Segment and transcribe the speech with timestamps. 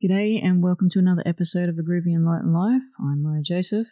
[0.00, 2.84] G'day and welcome to another episode of A Groovy Enlightened Life.
[3.00, 3.88] I'm Maya Joseph.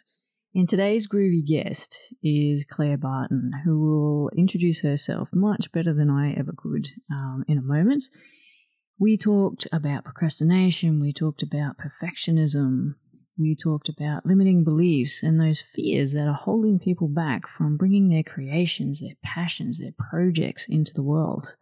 [0.55, 6.31] And today's groovy guest is Claire Barton, who will introduce herself much better than I
[6.31, 8.05] ever could um, in a moment.
[8.97, 12.95] We talked about procrastination, we talked about perfectionism,
[13.37, 18.07] we talked about limiting beliefs and those fears that are holding people back from bringing
[18.07, 21.57] their creations, their passions, their projects into the world.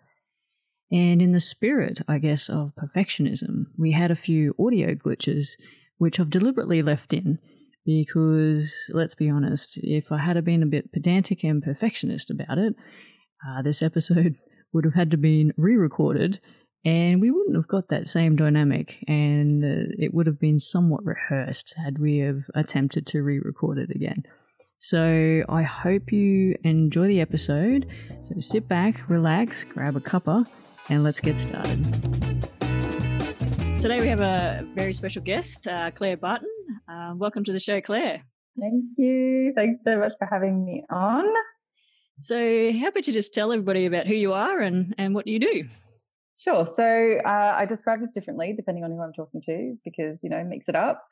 [0.92, 5.58] And in the spirit, I guess, of perfectionism, we had a few audio glitches,
[5.98, 7.40] which I've deliberately left in
[7.86, 12.76] because, let's be honest, if I had been a bit pedantic and perfectionist about it,
[13.48, 14.36] uh, this episode
[14.74, 16.40] would have had to been re-recorded
[16.84, 21.04] and we wouldn't have got that same dynamic and uh, it would have been somewhat
[21.04, 24.24] rehearsed had we have attempted to re-record it again.
[24.78, 27.88] So i hope you enjoy the episode.
[28.22, 30.46] So sit back relax grab a cuppa
[30.90, 31.84] and let's get started.
[33.80, 36.50] Today we have a very special guest, uh, Claire Barton.
[36.88, 38.24] Uh, welcome to the show, Claire.
[38.60, 39.54] Thank you.
[39.56, 41.26] Thanks so much for having me on.
[42.20, 45.40] So, how about you just tell everybody about who you are and, and what you
[45.40, 45.66] do?
[46.38, 46.68] Sure.
[46.68, 50.44] So uh, I describe this differently depending on who I'm talking to because, you know,
[50.44, 51.04] mix it up.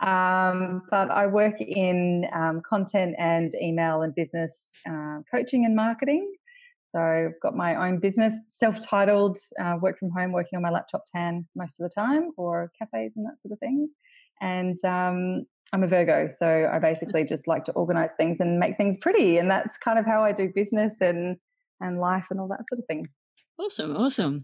[0.00, 6.32] Um, but I work in um, content and email and business uh, coaching and marketing.
[6.94, 11.04] So I've got my own business, self-titled, uh, work from home, working on my laptop
[11.14, 13.88] tan most of the time, or cafes and that sort of thing.
[14.40, 18.76] And um, I'm a Virgo, so I basically just like to organize things and make
[18.76, 21.36] things pretty, and that's kind of how I do business and
[21.80, 23.08] and life and all that sort of thing.
[23.58, 24.42] Awesome, awesome.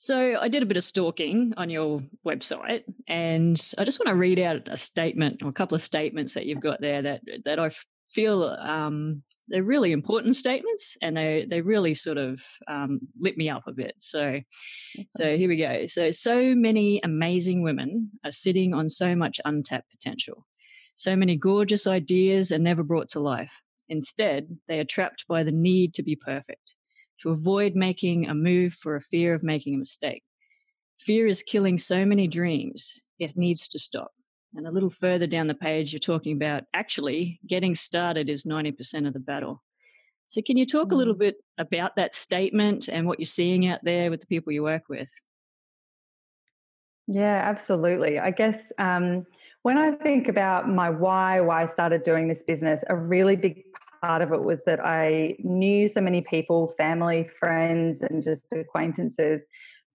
[0.00, 4.16] So I did a bit of stalking on your website, and I just want to
[4.16, 7.60] read out a statement or a couple of statements that you've got there that that
[7.60, 7.70] I
[8.10, 13.48] feel um, they're really important statements and they they really sort of um, lit me
[13.48, 13.94] up a bit.
[13.98, 14.40] So
[15.12, 15.86] so here we go.
[15.86, 20.46] So so many amazing women are sitting on so much untapped potential.
[20.94, 23.62] So many gorgeous ideas are never brought to life.
[23.88, 26.74] Instead they are trapped by the need to be perfect
[27.22, 30.22] to avoid making a move for a fear of making a mistake.
[30.98, 34.12] Fear is killing so many dreams it needs to stop
[34.54, 39.06] and a little further down the page, you're talking about actually getting started is 90%
[39.06, 39.62] of the battle.
[40.26, 41.20] So, can you talk a little mm.
[41.20, 44.88] bit about that statement and what you're seeing out there with the people you work
[44.88, 45.10] with?
[47.06, 48.18] Yeah, absolutely.
[48.18, 49.24] I guess um,
[49.62, 53.64] when I think about my why, why I started doing this business, a really big
[54.02, 59.46] part of it was that I knew so many people, family, friends, and just acquaintances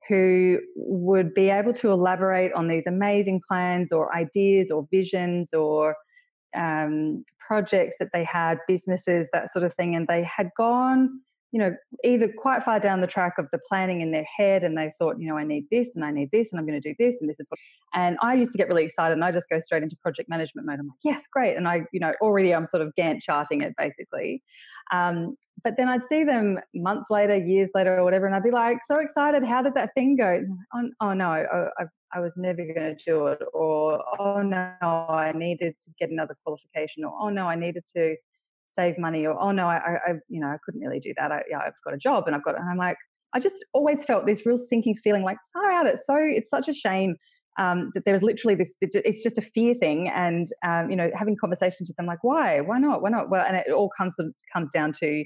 [0.08, 5.96] who would be able to elaborate on these amazing plans or ideas or visions or
[6.56, 9.96] um, projects that they had, businesses, that sort of thing.
[9.96, 11.22] And they had gone
[11.53, 14.75] you know, either quite far down the track of the planning in their head and
[14.75, 16.90] they thought, you know, I need this and I need this and I'm going to
[16.90, 17.59] do this and this is what.
[17.94, 20.66] And I used to get really excited and I just go straight into project management
[20.66, 20.80] mode.
[20.80, 21.56] I'm like, yes, great.
[21.56, 24.41] And I, you know, already I'm sort of Gantt charting it basically.
[24.91, 28.50] Um, but then I'd see them months later, years later, or whatever, and I'd be
[28.50, 29.44] like, so excited.
[29.44, 30.44] How did that thing go?
[30.74, 33.40] Oh, oh no, I, I was never going to do it.
[33.53, 37.03] Or, oh no, I needed to get another qualification.
[37.06, 38.16] Or, oh no, I needed to
[38.75, 41.31] save money or oh no I, I you know I couldn't really do that.
[41.31, 42.97] I, yeah I've got a job and I've got and I'm like
[43.34, 45.88] I just always felt this real sinking feeling like far out.
[45.88, 47.16] It's so it's such a shame
[47.59, 51.35] um, that there's literally this it's just a fear thing and um, you know having
[51.39, 52.61] conversations with them like why?
[52.61, 53.01] Why not?
[53.01, 53.29] Why not?
[53.29, 54.17] Well and it all comes
[54.51, 55.23] comes down to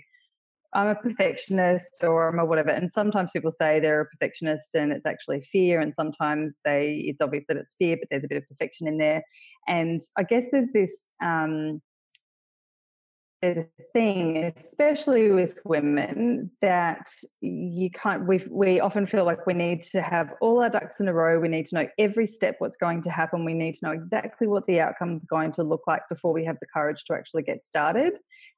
[0.73, 4.91] I'm a perfectionist or I'm a whatever and sometimes people say they're a perfectionist and
[4.91, 8.37] it's actually fear and sometimes they it's obvious that it's fear but there's a bit
[8.37, 9.23] of perfection in there.
[9.67, 11.81] And I guess there's this um,
[13.53, 17.07] there's a thing, especially with women, that
[17.39, 18.27] you can't.
[18.27, 21.39] We we often feel like we need to have all our ducks in a row.
[21.39, 23.45] We need to know every step what's going to happen.
[23.45, 26.43] We need to know exactly what the outcome is going to look like before we
[26.45, 28.13] have the courage to actually get started.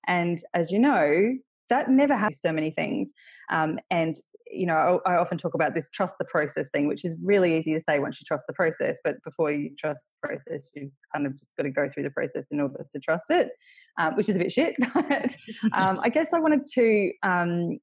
[0.08, 1.36] And as you know,
[1.70, 2.42] that never happens.
[2.42, 3.14] So many things,
[3.52, 4.16] um, and
[4.52, 7.58] you know, I, I, often talk about this trust the process thing, which is really
[7.58, 10.92] easy to say once you trust the process, but before you trust the process, you've
[11.14, 13.50] kind of just got to go through the process in order to trust it,
[13.98, 14.76] um, which is a bit shit.
[14.94, 15.36] But
[15.74, 17.80] um, I guess I wanted to, um,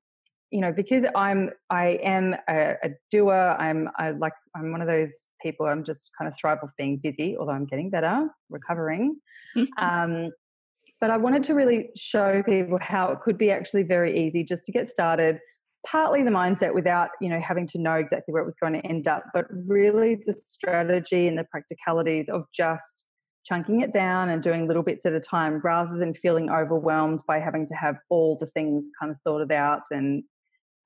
[0.50, 3.56] you know, because I'm, I am a, a doer.
[3.58, 5.66] I'm, I like, I'm one of those people.
[5.66, 9.16] I'm just kind of thrive off being busy, although I'm getting better, recovering.
[9.78, 10.30] Um,
[11.00, 14.64] but I wanted to really show people how it could be actually very easy just
[14.66, 15.40] to get started
[15.86, 18.86] partly the mindset without you know having to know exactly where it was going to
[18.86, 23.04] end up but really the strategy and the practicalities of just
[23.44, 27.38] chunking it down and doing little bits at a time rather than feeling overwhelmed by
[27.38, 30.24] having to have all the things kind of sorted out and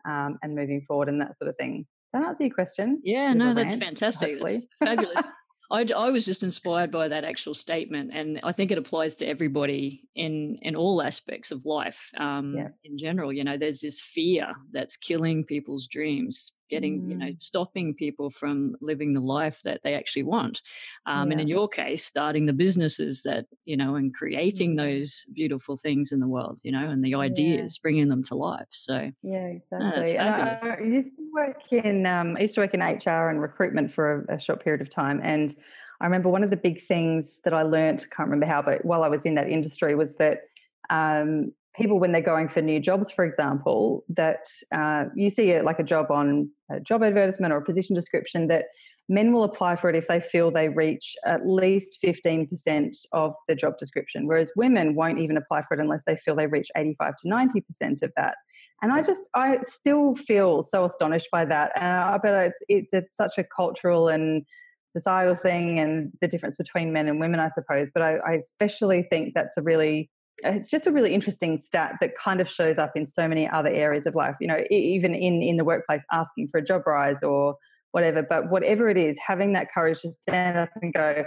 [0.07, 3.01] um, and moving forward and that sort of thing that answer your question?
[3.05, 4.39] Yeah, no, that's fantastic.
[4.79, 5.23] Fabulous.
[5.71, 9.27] I, I was just inspired by that actual statement, and I think it applies to
[9.27, 12.11] everybody in in all aspects of life.
[12.17, 12.69] Um, yeah.
[12.85, 17.09] In general, you know, there's this fear that's killing people's dreams, getting mm.
[17.11, 17.43] you know, mm.
[17.43, 20.63] stopping people from living the life that they actually want.
[21.07, 21.33] Um, yeah.
[21.33, 24.77] And in your case, starting the businesses that you know, and creating mm.
[24.79, 27.83] those beautiful things in the world, you know, and the ideas, yeah.
[27.83, 28.69] bringing them to life.
[28.71, 30.15] So yeah, exactly.
[30.15, 33.43] No, I, I, used to work in um, I used to work in HR and
[33.43, 35.55] recruitment for a, a short period of time, and
[36.01, 39.03] I remember one of the big things that I learned, can't remember how, but while
[39.03, 40.45] I was in that industry was that
[40.89, 44.45] um, people, when they're going for new jobs, for example, that
[44.75, 48.49] uh, you see it like a job on a job advertisement or a position description
[48.49, 48.67] that
[49.11, 53.57] men will apply for it if they feel they reach at least 15% of the
[53.57, 57.17] job description, whereas women won't even apply for it unless they feel they reach 85
[57.17, 58.37] to 90% of that.
[58.83, 61.73] And I just, I still feel so astonished by that.
[61.75, 64.45] And I bet it's, it's, it's such a cultural and
[64.91, 67.91] societal thing and the difference between men and women, I suppose.
[67.93, 70.09] But I, I especially think that's a really
[70.45, 73.69] it's just a really interesting stat that kind of shows up in so many other
[73.69, 77.23] areas of life you know even in in the workplace asking for a job rise
[77.23, 77.57] or
[77.93, 81.25] whatever but whatever it is having that courage to stand up and go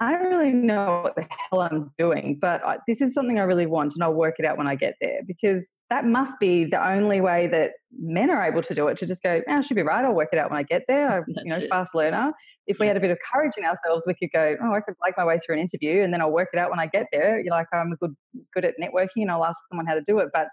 [0.00, 3.42] I don't really know what the hell I'm doing, but I, this is something I
[3.42, 6.64] really want, and I'll work it out when I get there because that must be
[6.64, 8.96] the only way that men are able to do it.
[8.98, 10.04] To just go, oh, I should be right.
[10.04, 11.18] I'll work it out when I get there.
[11.18, 11.68] I'm, you know, it.
[11.68, 12.32] fast learner.
[12.68, 14.94] If we had a bit of courage in ourselves, we could go, oh, I could
[15.00, 17.06] like my way through an interview, and then I'll work it out when I get
[17.10, 17.40] there.
[17.40, 18.14] You're like, I'm good,
[18.54, 20.28] good at networking, and I'll ask someone how to do it.
[20.32, 20.46] But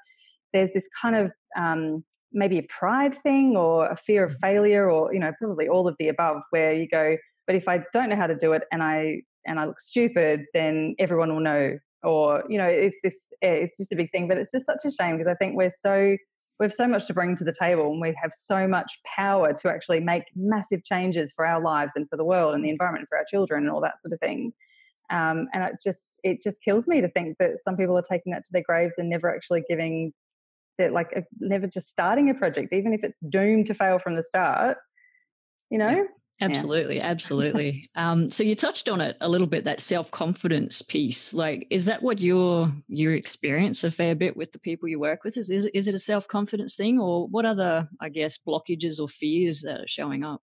[0.53, 2.03] there's this kind of um,
[2.33, 4.39] maybe a pride thing or a fear of mm.
[4.41, 7.17] failure, or you know, probably all of the above, where you go
[7.47, 10.45] but if I don't know how to do it and I and I look stupid,
[10.53, 11.77] then everyone will know.
[12.03, 13.33] Or you know, it's this.
[13.41, 15.71] It's just a big thing, but it's just such a shame because I think we're
[15.71, 16.17] so
[16.59, 19.53] we have so much to bring to the table and we have so much power
[19.53, 23.01] to actually make massive changes for our lives and for the world and the environment
[23.01, 24.53] and for our children and all that sort of thing
[25.09, 28.31] um, and it just it just kills me to think that some people are taking
[28.31, 30.13] that to their graves and never actually giving
[30.77, 34.23] that like never just starting a project even if it's doomed to fail from the
[34.23, 34.77] start
[35.69, 36.05] you know
[36.41, 37.05] Absolutely, yeah.
[37.05, 37.89] absolutely.
[37.95, 41.33] Um, so you touched on it a little bit, that self confidence piece.
[41.33, 45.23] Like, is that what your your experience a fair bit with the people you work
[45.23, 45.37] with?
[45.37, 49.07] Is is, is it a self confidence thing, or what other, I guess, blockages or
[49.07, 50.41] fears that are showing up?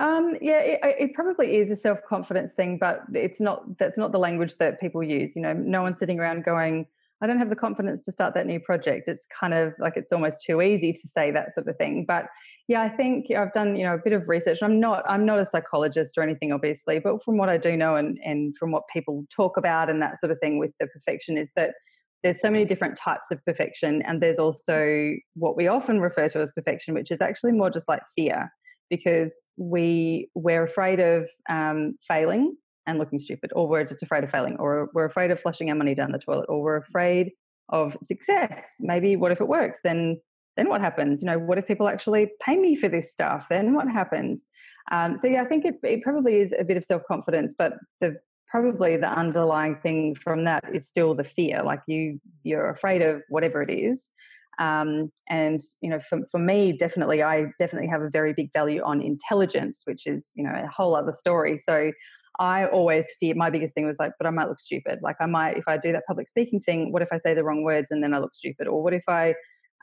[0.00, 3.78] Um, yeah, it, it, probably is a self confidence thing, but it's not.
[3.78, 5.34] That's not the language that people use.
[5.34, 6.86] You know, no one's sitting around going,
[7.22, 9.06] I don't have the confidence to start that new project.
[9.06, 12.04] It's kind of like it's almost too easy to say that sort of thing.
[12.06, 12.26] But
[12.68, 14.62] yeah, I think I've done you know a bit of research.
[14.62, 17.96] I'm not I'm not a psychologist or anything, obviously, but from what I do know
[17.96, 21.36] and and from what people talk about and that sort of thing with the perfection
[21.36, 21.74] is that
[22.22, 26.40] there's so many different types of perfection, and there's also what we often refer to
[26.40, 28.50] as perfection, which is actually more just like fear
[28.88, 32.54] because we we're afraid of um, failing
[32.86, 35.76] and looking stupid, or we're just afraid of failing, or we're afraid of flushing our
[35.76, 37.30] money down the toilet, or we're afraid
[37.70, 38.74] of success.
[38.80, 39.80] Maybe what if it works?
[39.82, 40.20] Then
[40.56, 41.22] then what happens?
[41.22, 43.46] You know, what if people actually pay me for this stuff?
[43.48, 44.46] Then what happens?
[44.90, 47.74] Um, so yeah, I think it, it probably is a bit of self confidence, but
[48.00, 48.16] the
[48.48, 51.62] probably the underlying thing from that is still the fear.
[51.62, 54.10] Like you you're afraid of whatever it is.
[54.58, 58.82] Um, and you know, for, for me, definitely, I definitely have a very big value
[58.82, 61.56] on intelligence, which is you know a whole other story.
[61.56, 61.92] So
[62.38, 65.00] I always fear my biggest thing was like, but I might look stupid.
[65.02, 67.44] Like I might, if I do that public speaking thing, what if I say the
[67.44, 68.66] wrong words and then I look stupid?
[68.66, 69.34] Or what if I,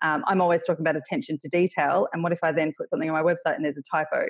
[0.01, 2.07] um, I'm always talking about attention to detail.
[2.13, 4.25] And what if I then put something on my website and there's a typo?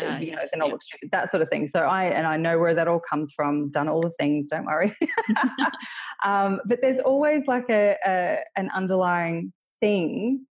[0.00, 1.66] Uh, you know, then I'll look stupid, that sort of thing.
[1.66, 4.64] So I, and I know where that all comes from, done all the things, don't
[4.64, 4.94] worry.
[6.24, 10.46] um, but there's always like a, a, an underlying thing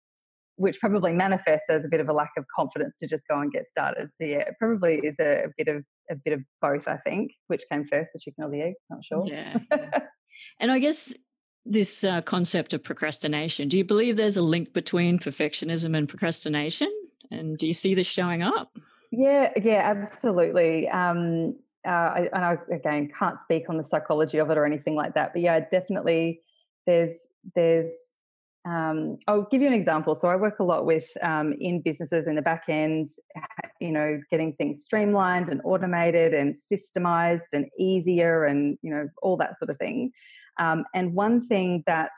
[0.56, 3.52] which probably manifests as a bit of a lack of confidence to just go and
[3.52, 4.10] get started.
[4.14, 6.88] So yeah, it probably is a, a bit of a bit of both.
[6.88, 7.32] I think.
[7.48, 8.74] Which came first, the chicken or the egg?
[8.90, 9.26] Not sure.
[9.28, 9.58] Yeah.
[9.72, 10.00] yeah.
[10.60, 11.16] and I guess
[11.65, 13.70] this uh, concept of procrastination.
[13.70, 16.91] Do you believe there's a link between perfectionism and procrastination?
[17.32, 18.77] And do you see this showing up?
[19.12, 20.89] Yeah, yeah, absolutely.
[20.89, 21.55] Um,
[21.86, 25.13] uh, I, and I again can't speak on the psychology of it or anything like
[25.15, 26.41] that, but yeah, definitely
[26.86, 28.17] there's there's
[28.65, 30.15] um, I'll give you an example.
[30.15, 33.08] So I work a lot with um, in businesses in the back end,
[33.82, 39.36] you know, getting things streamlined and automated and systemized and easier and you know all
[39.38, 40.12] that sort of thing.
[40.60, 42.12] Um, and one thing that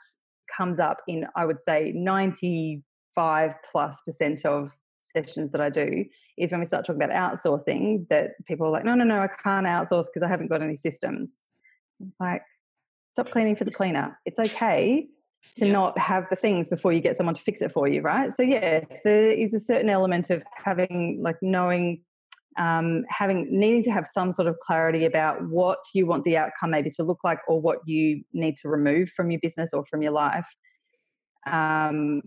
[0.56, 2.82] comes up in I would say ninety
[3.14, 6.04] five plus percent of sessions that I do
[6.36, 9.28] is when we start talking about outsourcing that people are like, no, no, no, I
[9.28, 11.42] can't outsource because I haven't got any systems.
[12.04, 12.42] It's like,
[13.14, 14.18] stop cleaning for the cleaner.
[14.26, 15.06] It's okay
[15.56, 15.72] to yeah.
[15.72, 18.32] not have the things before you get someone to fix it for you, right?
[18.32, 22.02] So yes, there is a certain element of having like knowing
[22.58, 26.70] um, having needing to have some sort of clarity about what you want the outcome
[26.70, 30.02] maybe to look like or what you need to remove from your business or from
[30.02, 30.56] your life
[31.50, 32.22] um,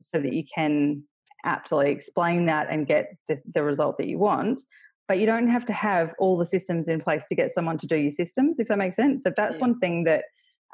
[0.00, 1.02] so that you can
[1.44, 4.60] aptly explain that and get the, the result that you want
[5.08, 7.86] but you don't have to have all the systems in place to get someone to
[7.86, 9.62] do your systems if that makes sense so that's yeah.
[9.62, 10.24] one thing that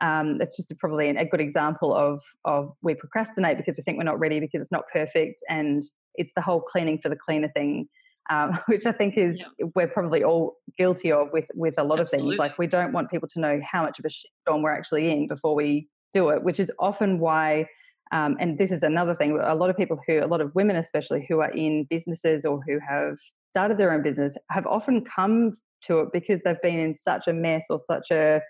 [0.01, 3.97] um, it's just a, probably a good example of of we procrastinate because we think
[3.97, 5.83] we're not ready because it's not perfect and
[6.17, 7.89] it's the whole cleaning for the cleaner thing
[8.31, 9.67] um, which I think is yeah.
[9.75, 12.29] we're probably all guilty of with with a lot Absolutely.
[12.29, 12.39] of things.
[12.39, 15.29] Like we don't want people to know how much of a storm we're actually in
[15.29, 17.67] before we do it, which is often why.
[18.11, 19.39] Um, and this is another thing.
[19.39, 22.61] A lot of people who, a lot of women especially, who are in businesses or
[22.67, 23.19] who have
[23.51, 27.35] started their own business, have often come to it because they've been in such a
[27.35, 28.41] mess or such a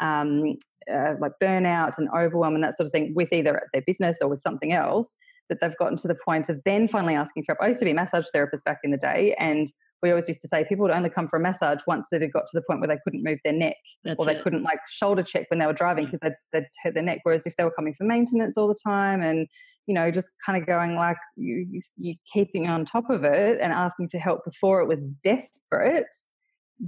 [0.00, 0.56] um,
[0.92, 4.28] uh, like burnout and overwhelm and that sort of thing with either their business or
[4.28, 5.16] with something else
[5.48, 7.62] that they've gotten to the point of then finally asking for help.
[7.62, 9.66] I used to be a massage therapist back in the day, and
[10.02, 12.32] we always used to say people would only come for a massage once they had
[12.32, 14.42] got to the point where they couldn't move their neck That's or they it.
[14.42, 17.20] couldn't like shoulder check when they were driving because they'd, they'd hurt their neck.
[17.22, 19.46] Whereas if they were coming for maintenance all the time and
[19.86, 23.72] you know just kind of going like you, you keeping on top of it and
[23.72, 26.14] asking for help before it was desperate,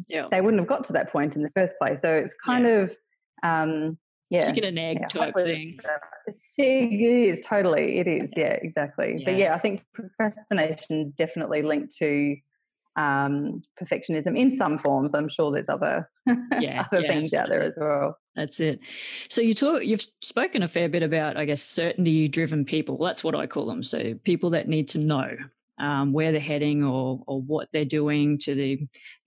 [0.09, 0.27] yeah.
[0.31, 2.03] they wouldn't have got to that point in the first place.
[2.03, 2.73] So it's kind yeah.
[2.73, 2.97] of
[3.43, 3.99] um,
[4.31, 5.79] yeah, chicken and egg yeah, type thing.
[6.59, 7.99] It is totally.
[7.99, 8.33] It is.
[8.37, 9.17] Yeah, exactly.
[9.19, 9.25] Yeah.
[9.25, 12.37] But yeah, I think procrastination is definitely linked to
[12.97, 15.15] um, perfectionism in some forms.
[15.15, 16.11] I'm sure there's other
[16.59, 17.38] yeah, other yeah, things absolutely.
[17.38, 18.19] out there as well.
[18.35, 18.81] That's it.
[19.29, 19.85] So you talk.
[19.85, 22.99] You've spoken a fair bit about, I guess, certainty-driven people.
[22.99, 23.85] That's what I call them.
[23.85, 25.37] So people that need to know
[25.78, 28.78] um, where they're heading or or what they're doing to the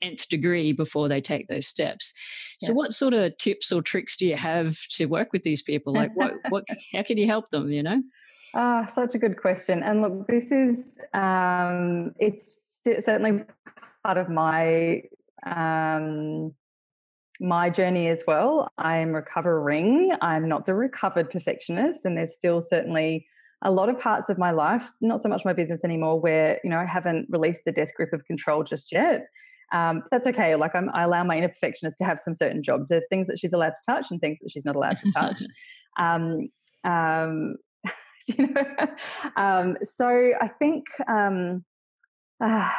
[0.01, 2.13] nth degree before they take those steps.
[2.60, 2.75] So, yeah.
[2.75, 5.93] what sort of tips or tricks do you have to work with these people?
[5.93, 7.72] Like, what what how can you help them?
[7.72, 8.01] You know.
[8.53, 9.81] Ah, oh, such a good question.
[9.81, 13.43] And look, this is um, it's certainly
[14.03, 15.03] part of my
[15.46, 16.53] um,
[17.39, 18.70] my journey as well.
[18.77, 20.15] I'm recovering.
[20.22, 23.25] I'm not the recovered perfectionist, and there's still certainly
[23.63, 26.70] a lot of parts of my life, not so much my business anymore, where you
[26.70, 29.27] know I haven't released the death grip of control just yet.
[29.72, 30.56] Um, that's okay.
[30.56, 32.89] Like I'm, i allow my inner perfectionist to have some certain jobs.
[32.89, 35.41] There's things that she's allowed to touch and things that she's not allowed to touch.
[36.00, 36.50] um,
[36.84, 37.56] um,
[38.27, 38.65] you know,
[39.36, 40.86] um, so I think.
[41.08, 41.63] Um,
[42.44, 42.70] uh,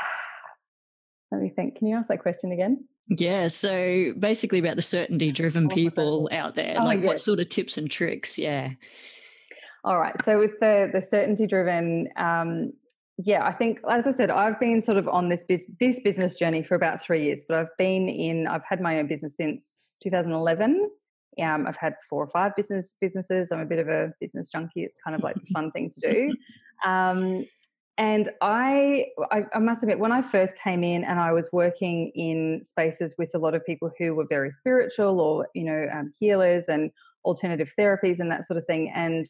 [1.33, 1.77] let me think.
[1.77, 2.87] Can you ask that question again?
[3.09, 3.49] Yeah.
[3.49, 7.07] So basically, about the certainty-driven oh, people out there, oh, like yes.
[7.07, 8.39] what sort of tips and tricks?
[8.39, 8.71] Yeah.
[9.85, 10.15] All right.
[10.25, 12.73] So with the the certainty driven, um,
[13.19, 15.45] yeah, I think as I said, I've been sort of on this
[15.81, 19.09] this business journey for about three years, but I've been in I've had my own
[19.09, 20.91] business since 2011.
[21.41, 23.51] Um, I've had four or five business businesses.
[23.51, 24.83] I'm a bit of a business junkie.
[24.83, 26.35] It's kind of like the fun thing to do.
[26.85, 27.47] Um,
[27.97, 32.11] and I, I, I, must admit, when I first came in and I was working
[32.17, 36.13] in spaces with a lot of people who were very spiritual or, you know, um,
[36.19, 36.91] healers and
[37.25, 39.27] alternative therapies and that sort of thing, and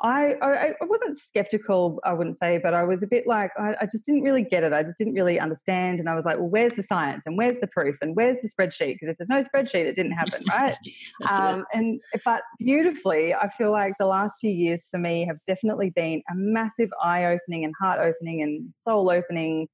[0.00, 3.74] I, I, I wasn't skeptical, I wouldn't say, but I was a bit like I,
[3.80, 4.72] I, just didn't really get it.
[4.72, 7.58] I just didn't really understand, and I was like, well, where's the science and where's
[7.58, 8.94] the proof and where's the spreadsheet?
[8.94, 10.76] Because if there's no spreadsheet, it didn't happen, right?
[11.32, 15.90] um, and but beautifully, I feel like the last few years for me have definitely
[15.90, 19.66] been a massive eye opening and heart opening and soul opening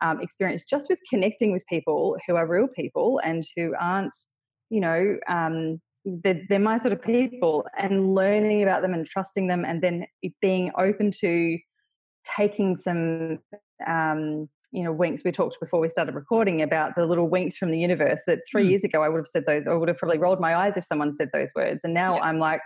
[0.00, 4.14] um, experience, just with connecting with people who are real people and who aren't,
[4.70, 5.16] you know.
[5.28, 9.82] Um, they're, they're my sort of people and learning about them and trusting them and
[9.82, 10.06] then
[10.40, 11.58] being open to
[12.36, 13.40] taking some
[13.86, 15.22] um, you know winks.
[15.24, 18.66] We talked before we started recording about the little winks from the universe that three
[18.66, 18.70] mm.
[18.70, 20.84] years ago i would have said those i would have probably rolled my eyes if
[20.84, 21.84] someone said those words.
[21.84, 22.22] And now yeah.
[22.22, 22.60] i'm like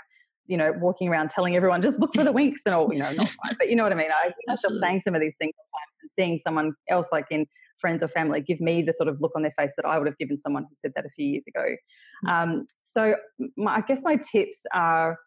[0.47, 3.13] you know walking around telling everyone just look for the winks and all you know
[3.13, 4.11] not right, but you know what i mean?
[4.11, 5.67] I myself saying some of these things and
[6.15, 7.47] seeing someone else like in
[7.79, 10.07] friends or family give me the sort of look on their face that I would
[10.07, 11.65] have given someone who said that a few years ago.
[12.27, 12.31] Mm.
[12.31, 13.17] Um, so
[13.57, 15.19] my, I guess my tips are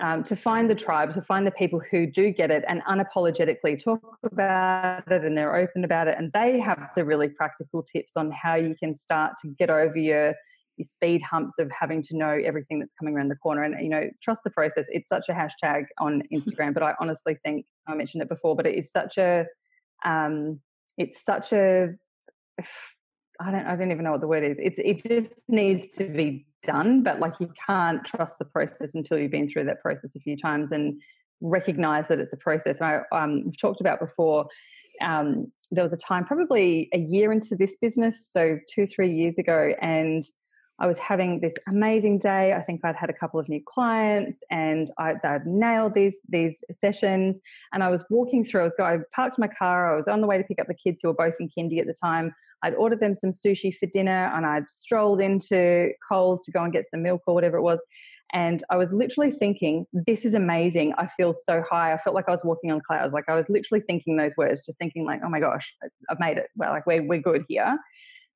[0.00, 3.82] um, to find the tribe, to find the people who do get it and unapologetically
[3.82, 6.16] talk about it and they're open about it.
[6.18, 9.98] And they have the really practical tips on how you can start to get over
[9.98, 10.34] your,
[10.76, 13.62] your speed humps of having to know everything that's coming around the corner.
[13.62, 14.86] And, you know, trust the process.
[14.88, 18.66] It's such a hashtag on Instagram, but I honestly think I mentioned it before, but
[18.66, 19.46] it is such a,
[20.04, 20.60] um,
[20.98, 21.94] it's such a
[23.40, 24.58] I don't I don't even know what the word is.
[24.60, 29.18] It's it just needs to be done, but like you can't trust the process until
[29.18, 31.00] you've been through that process a few times and
[31.40, 32.80] recognize that it's a process.
[32.80, 34.46] And I um, we've talked about before.
[35.00, 39.38] Um, there was a time, probably a year into this business, so two three years
[39.38, 40.22] ago, and
[40.82, 42.54] I was having this amazing day.
[42.54, 46.64] I think I'd had a couple of new clients and I, would nailed these these
[46.72, 47.40] sessions.
[47.72, 48.62] And I was walking through.
[48.62, 49.00] I was going.
[49.00, 49.92] I parked my car.
[49.92, 51.78] I was on the way to pick up the kids who were both in kindy
[51.78, 52.34] at the time.
[52.64, 56.72] I'd ordered them some sushi for dinner, and I'd strolled into Coles to go and
[56.72, 57.82] get some milk or whatever it was.
[58.32, 60.94] And I was literally thinking, this is amazing.
[60.96, 61.92] I feel so high.
[61.92, 63.12] I felt like I was walking on clouds.
[63.12, 65.74] Like I was literally thinking those words, just thinking like, oh my gosh,
[66.08, 66.46] I've made it.
[66.56, 67.78] Well, like we're, we're good here.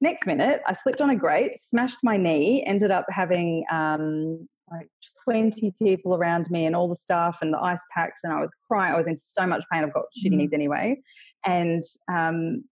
[0.00, 4.88] Next minute, I slipped on a grate, smashed my knee, ended up having um, like
[5.24, 8.20] 20 people around me and all the stuff and the ice packs.
[8.22, 8.92] And I was crying.
[8.92, 9.84] I was in so much pain.
[9.84, 10.38] I've got shitty mm.
[10.38, 11.00] knees anyway.
[11.44, 12.64] And um,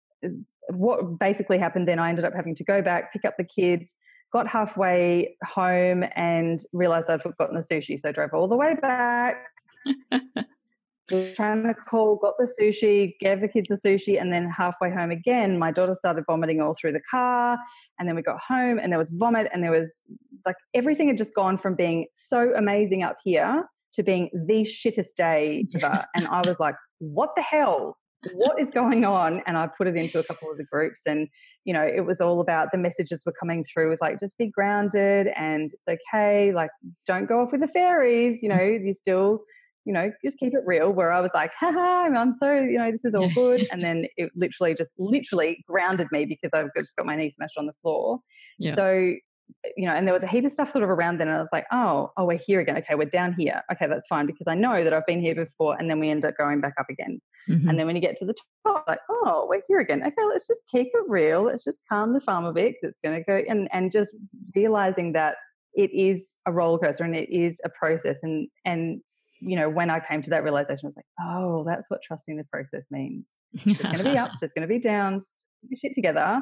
[0.69, 3.95] what basically happened then, I ended up having to go back, pick up the kids,
[4.33, 7.99] got halfway home and realized I'd forgotten the sushi.
[7.99, 9.47] So I drove all the way back.
[11.35, 15.11] trying to call, got the sushi, gave the kids the sushi, and then halfway home
[15.11, 17.59] again, my daughter started vomiting all through the car.
[17.99, 20.04] And then we got home and there was vomit, and there was
[20.47, 23.64] like everything had just gone from being so amazing up here
[23.95, 26.04] to being the shittest day ever.
[26.14, 27.97] and I was like, what the hell?
[28.35, 29.42] What is going on?
[29.47, 31.28] And I put it into a couple of the groups, and
[31.64, 34.50] you know, it was all about the messages were coming through with like, just be
[34.50, 36.52] grounded and it's okay.
[36.52, 36.71] Like,
[37.07, 38.42] don't go off with the fairies.
[38.42, 39.45] You know, you still
[39.85, 40.91] you know, just keep it real.
[40.91, 43.67] Where I was like, haha, I'm so, you know, this is all good.
[43.73, 47.59] and then it literally just literally grounded me because I've just got my knee smashed
[47.59, 48.21] on the floor.
[48.59, 48.75] Yeah.
[48.75, 49.15] So,
[49.77, 51.29] you know, and there was a heap of stuff sort of around then.
[51.29, 52.77] And I was like, oh, oh, we're here again.
[52.79, 53.62] Okay, we're down here.
[53.71, 55.77] Okay, that's fine because I know that I've been here before.
[55.79, 57.21] And then we end up going back up again.
[57.49, 57.69] Mm-hmm.
[57.69, 58.35] And then when you get to the
[58.67, 60.01] top, like, oh, we're here again.
[60.01, 61.43] Okay, let's just keep it real.
[61.43, 62.77] Let's just calm the farm a bit.
[62.81, 64.17] It's going to go and and just
[64.55, 65.37] realizing that
[65.75, 69.01] it is a roller coaster and it is a process and and
[69.45, 72.37] you know, when I came to that realization, I was like, oh, that's what trusting
[72.37, 73.35] the process means.
[73.65, 75.35] There's going to be ups, there's going to be downs,
[75.69, 76.41] be shit together,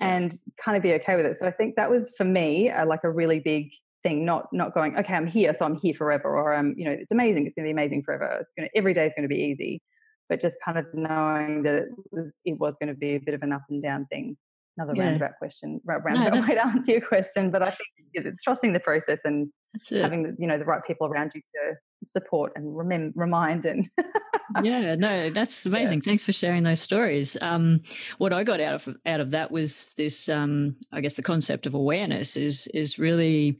[0.00, 1.36] and kind of be okay with it.
[1.36, 3.70] So I think that was for me uh, like a really big
[4.02, 4.24] thing.
[4.24, 7.12] Not not going, okay, I'm here, so I'm here forever, or I'm, you know, it's
[7.12, 8.38] amazing, it's going to be amazing forever.
[8.40, 9.82] It's going to every day is going to be easy,
[10.28, 13.34] but just kind of knowing that it was it was going to be a bit
[13.34, 14.36] of an up and down thing.
[14.78, 15.04] Another yeah.
[15.04, 18.80] roundabout question, roundabout no, way to answer your question, but I think it's trusting the
[18.80, 19.48] process and
[19.90, 22.76] having you know the right people around you to support and
[23.14, 23.88] remind and
[24.62, 26.04] yeah no that's amazing yeah.
[26.04, 27.80] thanks for sharing those stories um,
[28.18, 31.66] what i got out of out of that was this um, i guess the concept
[31.66, 33.58] of awareness is is really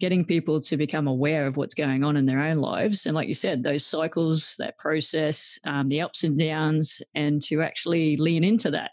[0.00, 3.28] getting people to become aware of what's going on in their own lives and like
[3.28, 8.44] you said those cycles that process um, the ups and downs and to actually lean
[8.44, 8.90] into that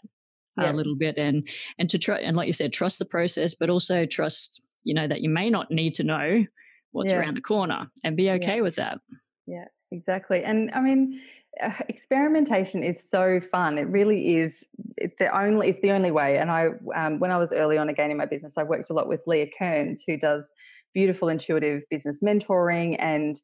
[0.56, 0.70] yeah.
[0.70, 3.70] a little bit and and to try and like you said trust the process but
[3.70, 6.44] also trust you know that you may not need to know
[6.94, 7.18] what's yeah.
[7.18, 8.62] around the corner and be okay yeah.
[8.62, 8.98] with that.
[9.46, 10.42] Yeah, exactly.
[10.42, 11.20] And I mean,
[11.62, 13.78] uh, experimentation is so fun.
[13.78, 14.66] It really is.
[14.96, 15.68] It's the only.
[15.68, 16.38] It's the only way.
[16.38, 18.92] And I, um, when I was early on again in my business, I worked a
[18.92, 20.52] lot with Leah Kearns, who does
[20.94, 23.36] beautiful intuitive business mentoring and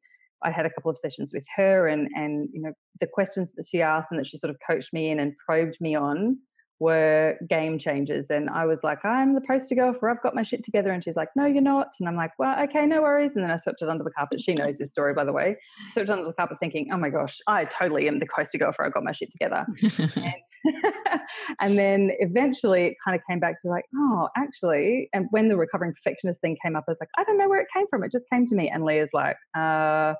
[0.43, 3.67] I had a couple of sessions with her and and you know the questions that
[3.69, 6.39] she asked and that she sort of coached me in and probed me on
[6.81, 8.31] were game changers.
[8.31, 10.90] And I was like, I'm the poster girl for I've got my shit together.
[10.90, 11.88] And she's like, No, you're not.
[12.01, 13.37] And I'm like, Well, okay, no worries.
[13.37, 14.40] And then I swept it under the carpet.
[14.40, 15.57] She knows this story, by the way.
[15.93, 18.73] Swept it under the carpet thinking, Oh my gosh, I totally am the poster girl
[18.73, 19.66] for I've got my shit together.
[20.16, 21.21] and,
[21.61, 25.57] and then eventually it kind of came back to like, Oh, actually, and when the
[25.57, 28.03] recovering perfectionist thing came up, I was like, I don't know where it came from.
[28.03, 28.71] It just came to me.
[28.71, 30.14] And Leah's like, uh,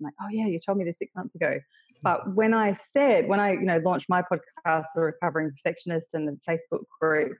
[0.00, 1.58] I'm like, oh yeah, you told me this six months ago.
[2.02, 6.28] But when I said, when I, you know, launched my podcast, The Recovering Perfectionist and
[6.28, 7.36] the Facebook group,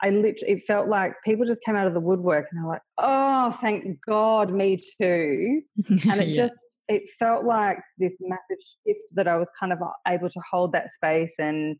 [0.00, 2.82] I literally, it felt like people just came out of the woodwork and they're like,
[2.98, 5.62] oh, thank God, me too.
[6.10, 6.34] And it yeah.
[6.34, 10.72] just, it felt like this massive shift that I was kind of able to hold
[10.72, 11.76] that space and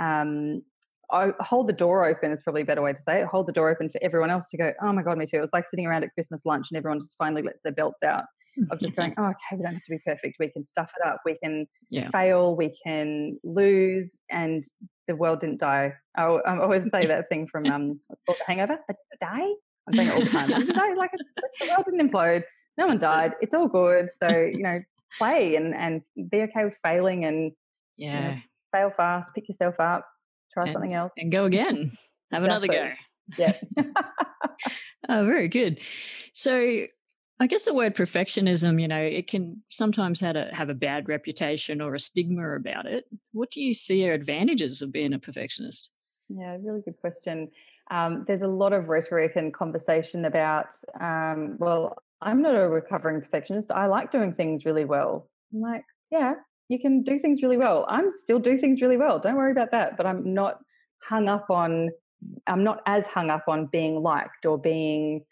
[0.00, 0.62] um,
[1.10, 3.26] I hold the door open is probably a better way to say it.
[3.26, 5.38] Hold the door open for everyone else to go, oh my God, me too.
[5.38, 8.02] It was like sitting around at Christmas lunch and everyone just finally lets their belts
[8.02, 8.24] out
[8.70, 10.36] of just going, oh, okay, we don't have to be perfect.
[10.38, 11.20] We can stuff it up.
[11.24, 12.08] We can yeah.
[12.10, 12.56] fail.
[12.56, 14.16] We can lose.
[14.30, 14.62] And
[15.06, 15.94] the world didn't die.
[16.16, 18.78] I, I always say that thing from um, what's called The Hangover.
[18.86, 19.48] But die?
[19.88, 20.66] I'm saying it all the time.
[20.66, 21.12] die, like
[21.60, 22.42] the world didn't implode.
[22.76, 23.34] No one died.
[23.40, 24.08] It's all good.
[24.08, 24.80] So you know,
[25.16, 27.52] play and and be okay with failing and
[27.96, 28.40] yeah, you know,
[28.72, 29.34] fail fast.
[29.34, 30.04] Pick yourself up.
[30.52, 31.96] Try and, something else and go again.
[32.32, 32.76] Have exactly.
[32.76, 32.94] another go.
[33.38, 33.52] Yeah.
[35.08, 35.80] oh, very good.
[36.32, 36.86] So
[37.38, 41.08] I guess the word perfectionism, you know, it can sometimes have a, have a bad
[41.08, 43.04] reputation or a stigma about it.
[43.32, 45.92] What do you see are advantages of being a perfectionist?
[46.28, 47.50] Yeah, really good question.
[47.90, 53.20] Um, there's a lot of rhetoric and conversation about, um, well, I'm not a recovering
[53.20, 53.70] perfectionist.
[53.70, 55.28] I like doing things really well.
[55.52, 56.34] I'm like, yeah,
[56.68, 57.84] you can do things really well.
[57.88, 59.18] I'm still do things really well.
[59.18, 59.96] Don't worry about that.
[59.96, 60.58] But I'm not
[61.02, 61.90] hung up on
[62.46, 65.24] I'm not as hung up on being liked or being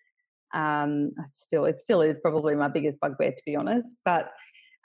[0.54, 3.96] um, still it still is probably my biggest bugbear to be honest.
[4.04, 4.32] But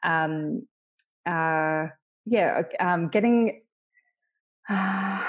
[0.03, 0.67] um,
[1.25, 1.87] uh,
[2.25, 3.61] yeah, um, getting
[4.67, 4.73] uh,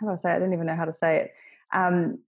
[0.00, 0.32] how do I say?
[0.32, 0.36] It?
[0.36, 1.34] I don't even know how to say it.
[1.72, 2.18] Um,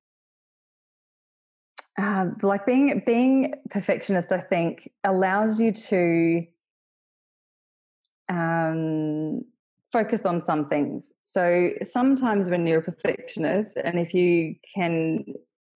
[1.96, 6.46] uh, like being being perfectionist, I think allows you to
[8.28, 9.42] um,
[9.92, 11.12] focus on some things.
[11.22, 15.24] So sometimes when you're a perfectionist, and if you can,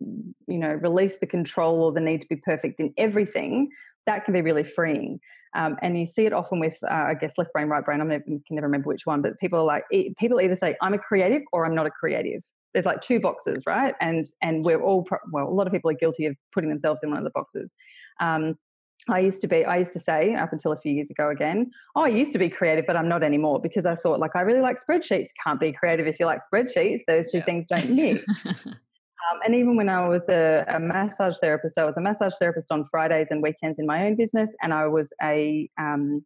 [0.00, 3.68] you know, release the control or the need to be perfect in everything,
[4.06, 5.20] that can be really freeing.
[5.54, 8.00] Um, and you see it often with, uh, I guess, left brain, right brain.
[8.00, 9.84] I can never remember which one, but people are like,
[10.18, 12.42] people either say, I'm a creative or I'm not a creative.
[12.74, 13.94] There's like two boxes, right?
[14.00, 17.10] And and we're all, well, a lot of people are guilty of putting themselves in
[17.10, 17.74] one of the boxes.
[18.20, 18.56] Um,
[19.08, 21.70] I used to be, I used to say up until a few years ago again,
[21.96, 24.40] oh, I used to be creative, but I'm not anymore because I thought, like, I
[24.40, 25.30] really like spreadsheets.
[25.42, 27.00] Can't be creative if you like spreadsheets.
[27.06, 27.44] Those two yeah.
[27.44, 28.24] things don't mix.
[29.26, 32.70] Um, and even when I was a, a, massage therapist, I was a massage therapist
[32.70, 36.24] on Fridays and weekends in my own business, and I was a, um,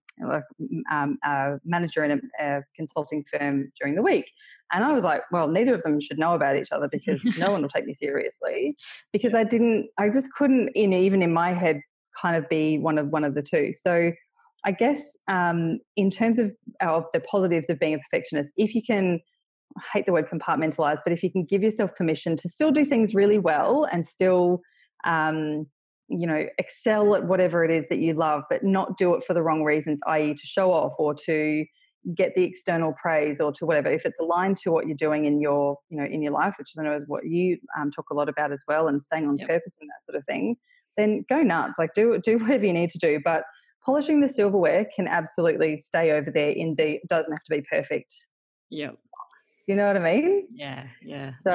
[0.90, 4.30] um, a manager in a, a, consulting firm during the week.
[4.72, 7.50] And I was like, well, neither of them should know about each other because no
[7.50, 8.76] one will take me seriously.
[9.12, 11.80] Because I didn't, I just couldn't, in even in my head,
[12.20, 13.72] kind of be one of one of the two.
[13.72, 14.12] So.
[14.64, 18.80] I guess um, in terms of, of the positives of being a perfectionist, if you
[18.80, 19.18] can
[19.76, 22.84] I hate the word compartmentalize, but if you can give yourself permission to still do
[22.84, 24.62] things really well and still,
[25.04, 25.66] um,
[26.08, 29.34] you know, excel at whatever it is that you love, but not do it for
[29.34, 31.64] the wrong reasons, i.e., to show off or to
[32.16, 33.88] get the external praise or to whatever.
[33.88, 36.68] If it's aligned to what you're doing in your, you know, in your life, which
[36.78, 39.36] I know is what you um, talk a lot about as well, and staying on
[39.36, 39.48] yep.
[39.48, 40.56] purpose and that sort of thing,
[40.96, 41.76] then go nuts.
[41.78, 43.44] Like do do whatever you need to do, but
[43.84, 48.12] polishing the silverware can absolutely stay over there in the doesn't have to be perfect.
[48.68, 48.90] Yeah
[49.66, 50.48] you know what I mean?
[50.52, 51.32] Yeah, yeah.
[51.46, 51.52] So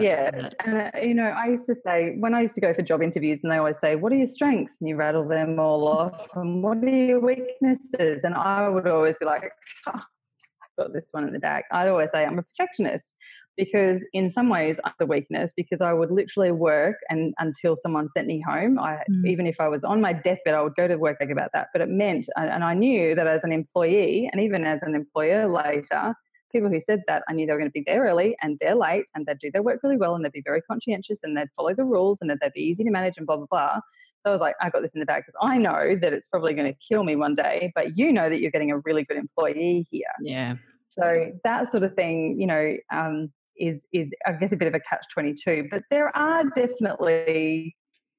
[0.00, 0.30] yeah,
[0.64, 3.02] and uh, you know, I used to say when I used to go for job
[3.02, 6.28] interviews, and they always say, "What are your strengths?" and you rattle them all off,
[6.34, 8.24] and what are your weaknesses?
[8.24, 9.50] And I would always be like,
[9.86, 13.16] oh, "I've got this one in the bag." I'd always say I'm a perfectionist
[13.56, 18.08] because in some ways I'm the weakness because I would literally work and until someone
[18.08, 18.78] sent me home.
[18.78, 19.26] I mm.
[19.26, 21.68] even if I was on my deathbed, I would go to work like about that.
[21.72, 25.48] But it meant, and I knew that as an employee and even as an employer
[25.48, 26.14] later
[26.50, 28.74] people who said that, I knew they were going to be there early and they're
[28.74, 31.50] late and they'd do their work really well and they'd be very conscientious and they'd
[31.56, 33.80] follow the rules and that they'd be easy to manage and blah, blah, blah.
[34.24, 36.26] So I was like, I got this in the bag because I know that it's
[36.26, 39.04] probably going to kill me one day, but you know that you're getting a really
[39.04, 40.02] good employee here.
[40.22, 40.56] Yeah.
[40.82, 44.74] So that sort of thing, you know, um, is is I guess a bit of
[44.74, 45.68] a catch twenty two.
[45.70, 47.76] But there are definitely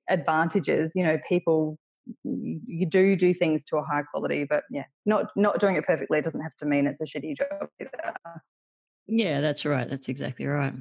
[0.10, 0.94] advantages.
[0.96, 1.78] You know, people
[2.24, 6.22] you do do things to a high quality, but yeah, not not doing it perfectly
[6.22, 8.14] doesn't have to mean it's a shitty job either.
[9.08, 9.90] Yeah, that's right.
[9.90, 10.74] That's exactly right.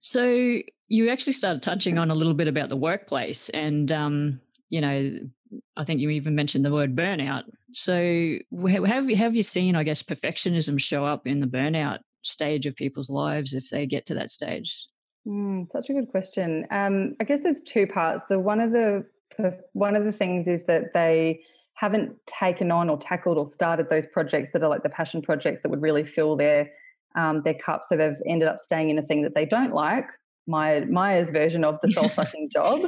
[0.00, 4.80] So you actually started touching on a little bit about the workplace, and um, you
[4.80, 5.18] know,
[5.76, 7.44] I think you even mentioned the word burnout.
[7.72, 8.38] So
[8.86, 12.76] have you have you seen, I guess, perfectionism show up in the burnout stage of
[12.76, 14.88] people's lives if they get to that stage?
[15.26, 16.66] Mm, such a good question.
[16.70, 18.24] Um, I guess there's two parts.
[18.28, 19.04] The one of the
[19.72, 21.40] one of the things is that they
[21.74, 25.62] haven't taken on or tackled or started those projects that are like the passion projects
[25.62, 26.70] that would really fill their
[27.16, 27.84] um, their cup.
[27.84, 30.08] So they've ended up staying in a thing that they don't like.
[30.46, 32.80] My Maya's version of the soul sucking job,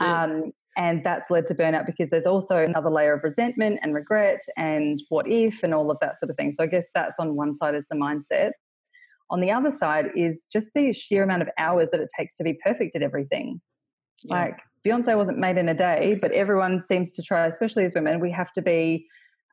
[0.00, 4.40] um, and that's led to burnout because there's also another layer of resentment and regret
[4.56, 6.52] and what if and all of that sort of thing.
[6.52, 8.52] So I guess that's on one side is the mindset.
[9.30, 12.44] On the other side is just the sheer amount of hours that it takes to
[12.44, 13.60] be perfect at everything.
[14.24, 14.34] Yeah.
[14.34, 14.58] Like
[14.88, 18.32] Beyonce wasn't made in a day, but everyone seems to try, especially as women, we
[18.32, 19.06] have to be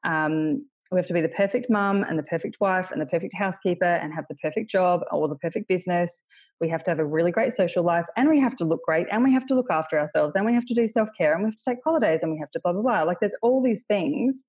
[0.05, 3.33] um, we have to be the perfect mum and the perfect wife and the perfect
[3.35, 6.23] housekeeper and have the perfect job or the perfect business.
[6.61, 9.07] We have to have a really great social life and we have to look great
[9.11, 11.41] and we have to look after ourselves and we have to do self care and
[11.41, 13.01] we have to take holidays and we have to blah, blah, blah.
[13.01, 14.45] Like there's all these things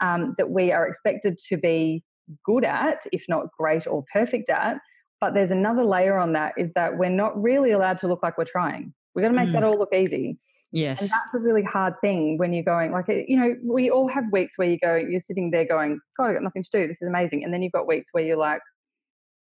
[0.00, 2.02] um, that we are expected to be
[2.44, 4.78] good at, if not great or perfect at.
[5.20, 8.36] But there's another layer on that is that we're not really allowed to look like
[8.36, 8.92] we're trying.
[9.16, 9.52] We've got to make mm.
[9.52, 10.38] that all look easy.
[10.72, 11.00] Yes.
[11.00, 14.24] And that's a really hard thing when you're going, like, you know, we all have
[14.30, 16.86] weeks where you go, you're sitting there going, God, I've got nothing to do.
[16.86, 17.42] This is amazing.
[17.42, 18.60] And then you've got weeks where you're like,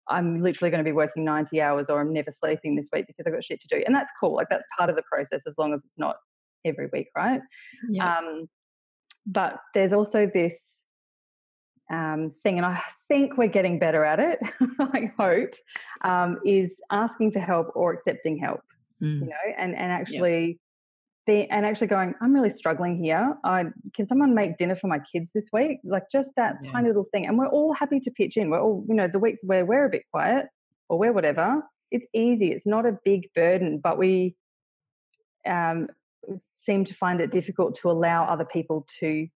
[0.07, 3.27] I'm literally going to be working 90 hours or I'm never sleeping this week because
[3.27, 3.83] I've got shit to do.
[3.85, 4.33] And that's cool.
[4.33, 6.15] Like, that's part of the process as long as it's not
[6.65, 7.41] every week, right?
[7.87, 8.17] Yeah.
[8.17, 8.49] Um,
[9.27, 10.85] but there's also this
[11.91, 14.39] um, thing, and I think we're getting better at it,
[14.79, 15.53] I hope,
[16.03, 18.61] um, is asking for help or accepting help
[19.01, 19.19] mm.
[19.19, 20.59] you know, and and actually
[21.25, 23.35] be and actually going, I'm really struggling here.
[23.43, 25.79] I can someone make dinner for my kids this week?
[25.83, 28.49] Like just that tiny little thing, and we're all happy to pitch in.
[28.49, 30.47] We're all, you know, the weeks where we're a bit quiet
[30.89, 31.61] or we're whatever.
[31.91, 32.51] it's easy.
[32.51, 34.35] It's not a big burden, but we
[35.45, 35.87] um,
[36.53, 39.27] seem to find it difficult to allow other people to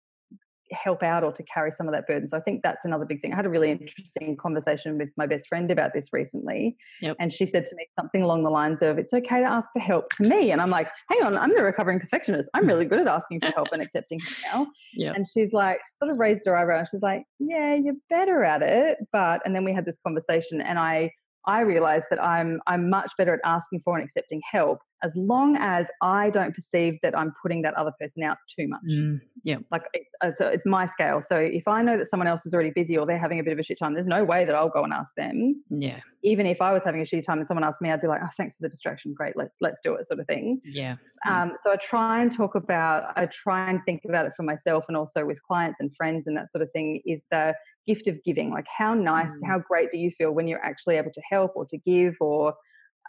[0.76, 2.28] help out or to carry some of that burden.
[2.28, 3.34] So I think that's another big thing.
[3.34, 6.78] I had a really interesting conversation with my best friend about this recently.
[7.02, 7.18] Yep.
[7.20, 9.80] And she said to me something along the lines of, It's okay to ask for
[9.80, 10.52] help to me.
[10.52, 12.50] And I'm like, Hang on, I'm the recovering perfectionist.
[12.54, 14.72] I'm really good at asking for help and accepting help now.
[14.98, 15.16] Yep.
[15.18, 18.98] And she's like, sort of raised her eyebrow she's like, Yeah, you're better at it.
[19.12, 21.12] But, and then we had this conversation and I,
[21.48, 25.58] I realized that I'm I'm much better at asking for and accepting help as long
[25.60, 28.82] as I don't perceive that I'm putting that other person out too much.
[28.92, 31.22] Mm, yeah, like it's, it's my scale.
[31.22, 33.54] So if I know that someone else is already busy or they're having a bit
[33.54, 35.64] of a shit time, there's no way that I'll go and ask them.
[35.70, 36.00] Yeah.
[36.24, 38.22] Even if I was having a shitty time and someone asked me, I'd be like,
[38.24, 39.14] "Oh, thanks for the distraction.
[39.14, 40.62] Great, let, let's do it," sort of thing.
[40.66, 40.96] Yeah.
[41.30, 44.86] Um, so I try and talk about, I try and think about it for myself
[44.88, 47.02] and also with clients and friends and that sort of thing.
[47.06, 47.56] Is the
[47.86, 48.52] gift of giving.
[48.52, 49.48] Like, how nice, mm.
[49.48, 52.56] how great do you feel when you're actually able to help or to give or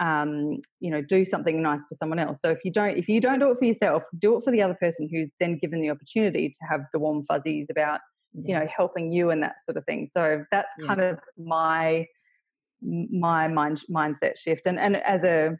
[0.00, 2.40] um, you know do something nice for someone else.
[2.40, 4.62] So if you don't if you don't do it for yourself do it for the
[4.62, 8.00] other person who's then given the opportunity to have the warm fuzzies about
[8.32, 10.06] you know helping you and that sort of thing.
[10.06, 10.86] So that's yeah.
[10.86, 12.06] kind of my
[12.82, 14.66] my mind mindset shift.
[14.66, 15.56] And and as a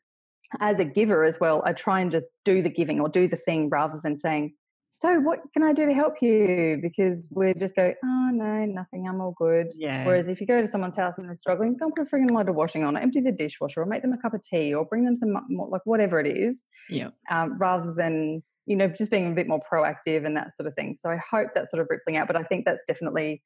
[0.61, 3.37] as a giver as well i try and just do the giving or do the
[3.37, 4.55] thing rather than saying
[4.97, 6.79] so what can I do to help you?
[6.81, 9.69] Because we just go, oh no, nothing, I'm all good.
[9.77, 10.07] Yeah.
[10.07, 12.49] Whereas if you go to someone's house and they're struggling, don't put a freaking load
[12.49, 15.05] of washing on, empty the dishwasher, or make them a cup of tea, or bring
[15.05, 16.65] them some like whatever it is.
[16.89, 17.11] Yeah.
[17.31, 20.75] Um, rather than you know just being a bit more proactive and that sort of
[20.75, 20.95] thing.
[20.95, 22.27] So I hope that's sort of rippling out.
[22.27, 23.43] But I think that's definitely,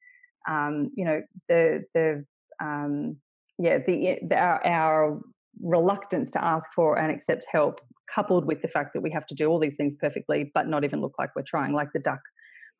[0.48, 2.24] um, you know, the the
[2.62, 3.16] um,
[3.58, 5.20] yeah the, the our, our
[5.62, 7.80] reluctance to ask for and accept help
[8.12, 10.84] coupled with the fact that we have to do all these things perfectly, but not
[10.84, 12.20] even look like we're trying, like the duck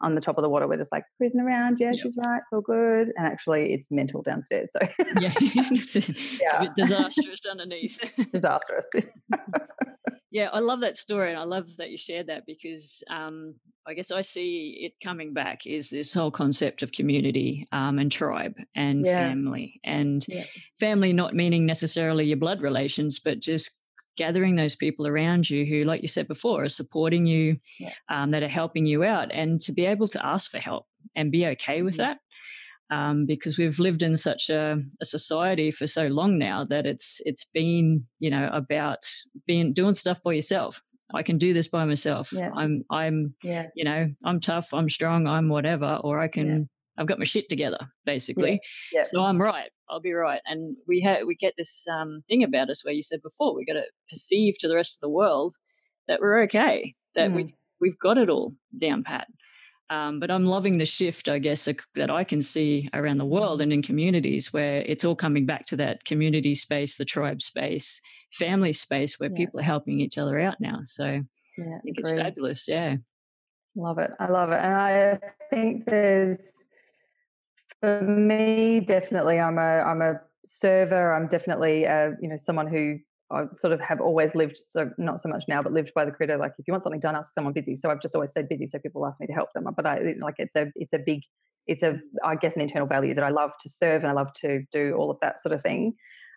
[0.01, 0.67] on the top of the water.
[0.67, 1.79] We're just like cruising around.
[1.81, 2.01] Yeah, yep.
[2.01, 2.41] she's right.
[2.43, 3.13] It's all good.
[3.17, 4.73] And actually, it's mental downstairs.
[4.73, 4.81] So
[5.21, 6.67] yeah, it's, yeah.
[6.77, 7.99] disastrous underneath.
[8.33, 8.89] disastrous.
[10.31, 13.55] yeah, I love that story, and I love that you shared that because um,
[13.87, 18.11] I guess I see it coming back is this whole concept of community um, and
[18.11, 19.17] tribe and yeah.
[19.17, 20.45] family, and yeah.
[20.79, 23.80] family not meaning necessarily your blood relations, but just
[24.21, 27.95] gathering those people around you who, like you said before, are supporting you, yeah.
[28.11, 30.85] um, that are helping you out, and to be able to ask for help
[31.17, 32.13] and be okay with mm-hmm.
[32.13, 32.19] that.
[32.95, 37.23] Um, because we've lived in such a, a, society for so long now that it's
[37.25, 38.99] it's been you know about
[39.47, 40.83] being doing stuff by yourself.
[41.15, 42.31] I can do this by myself.
[42.33, 42.51] Yeah.
[42.55, 43.69] I'm I'm yeah.
[43.75, 44.75] you know I'm tough.
[44.75, 45.27] I'm strong.
[45.27, 46.01] I'm whatever.
[46.03, 46.69] Or I can
[47.01, 48.61] I've got my shit together, basically.
[48.93, 49.05] Yeah.
[49.05, 49.71] So I'm right.
[49.89, 50.43] I'll be right.
[50.47, 53.65] And we have we get this um, thing about us where you said before we
[53.65, 55.57] got to perceive to the rest of the world
[56.09, 57.35] that we're okay, that mm.
[57.35, 59.29] we we've got it all down pat.
[59.89, 63.61] Um, but I'm loving the shift, I guess, that I can see around the world
[63.61, 68.01] and in communities where it's all coming back to that community space, the tribe space,
[68.33, 69.37] family space where yeah.
[69.37, 70.81] people are helping each other out now.
[70.85, 72.69] So yeah, I think it's fabulous.
[72.69, 72.97] Yeah.
[73.75, 74.11] Love it.
[74.21, 74.61] I love it.
[74.61, 75.19] And I
[75.51, 76.53] think there's
[77.81, 81.13] for me, definitely, I'm a I'm a server.
[81.13, 82.99] I'm definitely a, you know someone who
[83.31, 86.11] I sort of have always lived so not so much now, but lived by the
[86.11, 87.75] credo like if you want something done, ask someone busy.
[87.75, 89.67] So I've just always stayed busy, so people ask me to help them.
[89.75, 91.23] But I like it's a it's a big
[91.67, 94.33] it's a I guess an internal value that I love to serve and I love
[94.41, 95.95] to do all of that sort of thing.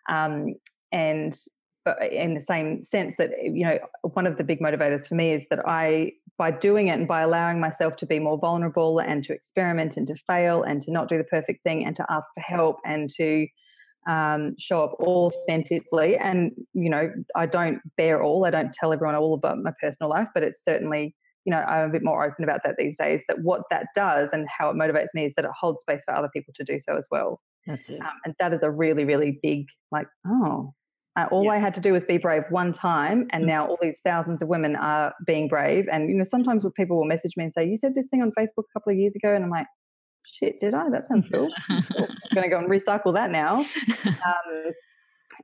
[0.08, 0.54] Um,
[0.92, 1.36] and
[1.84, 5.14] but uh, in the same sense that you know one of the big motivators for
[5.14, 8.98] me is that I by doing it and by allowing myself to be more vulnerable
[8.98, 12.06] and to experiment and to fail and to not do the perfect thing and to
[12.10, 13.46] ask for help and to
[14.08, 16.16] um, show up authentically.
[16.16, 20.10] And you know I don't bear all I don't tell everyone all about my personal
[20.10, 23.22] life but it's certainly you know I'm a bit more open about that these days
[23.28, 26.14] that what that does and how it motivates me is that it holds space for
[26.14, 27.40] other people to do so as well.
[27.66, 28.00] That's it.
[28.00, 30.74] Um, and that is a really really big like oh
[31.16, 31.52] uh, all yeah.
[31.52, 33.48] I had to do was be brave one time, and mm.
[33.48, 35.86] now all these thousands of women are being brave.
[35.90, 38.32] And you know, sometimes people will message me and say, "You said this thing on
[38.32, 39.66] Facebook a couple of years ago," and I'm like,
[40.24, 40.90] "Shit, did I?
[40.90, 41.50] That sounds cool.
[41.68, 41.82] I'm
[42.34, 43.62] going to go and recycle that now."
[44.06, 44.72] Um,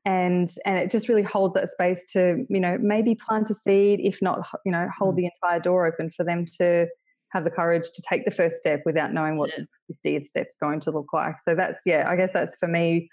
[0.04, 4.00] and and it just really holds that space to you know maybe plant a seed,
[4.02, 5.18] if not you know hold mm.
[5.18, 6.86] the entire door open for them to
[7.30, 10.80] have the courage to take the first step without knowing what the 50th step's going
[10.80, 11.38] to look like.
[11.38, 13.08] So that's yeah, I guess that's for me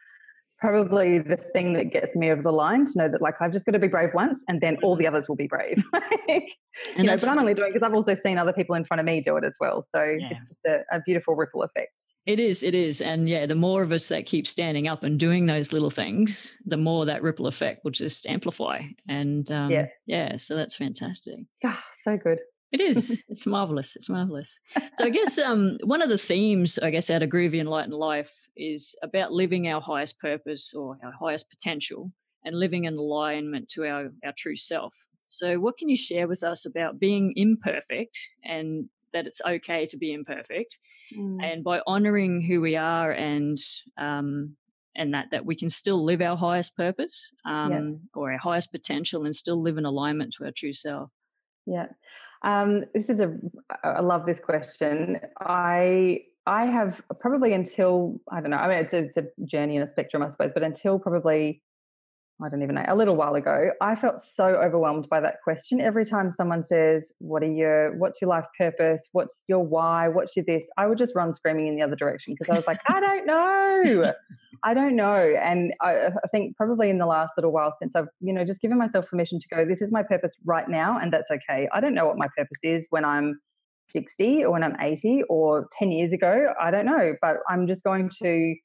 [0.60, 3.65] probably the thing that gets me over the line to know that like I've just
[3.65, 5.84] got to be brave once and then all the others will be brave.
[5.93, 6.50] like,
[6.98, 9.06] and know, but I'm only doing because I've also seen other people in front of
[9.06, 9.82] me do it as well.
[9.82, 10.30] So yeah.
[10.32, 12.02] it's just a, a, beautiful ripple effect.
[12.26, 13.02] It is, it is.
[13.02, 16.58] And yeah, the more of us that keep standing up and doing those little things,
[16.65, 18.82] the more that ripple effect will just amplify.
[19.08, 19.88] And um, yeah.
[20.06, 21.39] yeah, so that's fantastic.
[21.63, 22.39] Oh, so good.
[22.71, 23.23] It is.
[23.30, 23.95] It's marvelous.
[23.95, 24.60] It's marvelous.
[24.95, 28.47] So I guess um, one of the themes, I guess, out of Groovy Enlightened Life
[28.56, 32.12] is about living our highest purpose or our highest potential
[32.43, 35.08] and living in alignment to our, our true self.
[35.27, 39.97] So, what can you share with us about being imperfect and that it's okay to
[39.97, 40.80] be imperfect,
[41.15, 41.43] mm.
[41.43, 43.58] and by honoring who we are and
[43.97, 44.56] um,
[44.95, 47.91] and that that we can still live our highest purpose um, yeah.
[48.15, 51.12] or our highest potential and still live in alignment to our true self.
[51.67, 51.88] Yeah,
[52.43, 53.38] um, this is a.
[53.84, 55.19] I love this question.
[55.39, 58.58] I I have probably until I don't know.
[58.58, 60.53] I mean, it's a, it's a journey and a spectrum, I suppose.
[60.53, 61.62] But until probably
[62.43, 65.82] I don't even know, a little while ago, I felt so overwhelmed by that question.
[65.82, 69.10] Every time someone says, What are your, what's your life purpose?
[69.12, 70.08] What's your why?
[70.08, 70.69] What's your this?
[70.78, 73.26] I would just run screaming in the other direction because I was like, I don't
[73.26, 74.13] know.
[74.63, 75.15] I don't know.
[75.15, 78.62] And I, I, think probably in the last little while since I've, you know, just
[78.62, 80.97] given myself permission to go, this is my purpose right now.
[81.00, 81.67] And that's okay.
[81.73, 83.39] I don't know what my purpose is when I'm
[83.89, 86.54] 60 or when I'm 80 or 10 years ago.
[86.62, 87.13] I don't know.
[87.21, 88.56] But I'm just going to,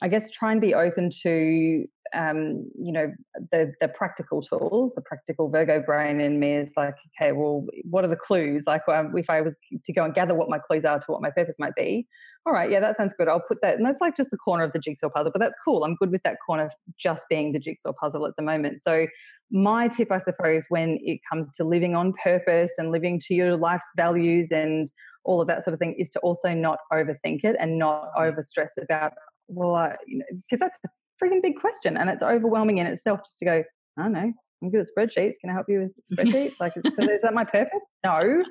[0.00, 3.12] I guess, try and be open to um, you know,
[3.50, 8.04] the the practical tools, the practical Virgo brain in me is like, okay, well, what
[8.04, 8.64] are the clues?
[8.66, 11.22] Like, um, if I was to go and gather what my clues are to what
[11.22, 12.06] my purpose might be,
[12.46, 13.28] all right, yeah, that sounds good.
[13.28, 15.56] I'll put that, and that's like just the corner of the jigsaw puzzle, but that's
[15.64, 15.84] cool.
[15.84, 18.80] I'm good with that corner just being the jigsaw puzzle at the moment.
[18.80, 19.06] So,
[19.50, 23.56] my tip, I suppose, when it comes to living on purpose and living to your
[23.56, 24.90] life's values and
[25.24, 28.32] all of that sort of thing, is to also not overthink it and not mm.
[28.32, 29.12] overstress about
[29.48, 30.78] well, I, you know, because that's
[31.22, 33.64] freaking big question and it's overwhelming in itself just to go,
[33.98, 34.32] I don't know,
[34.62, 35.34] I'm good at spreadsheets.
[35.40, 36.60] Can I help you with spreadsheets?
[36.60, 37.84] like, is that my purpose?
[38.04, 38.44] No.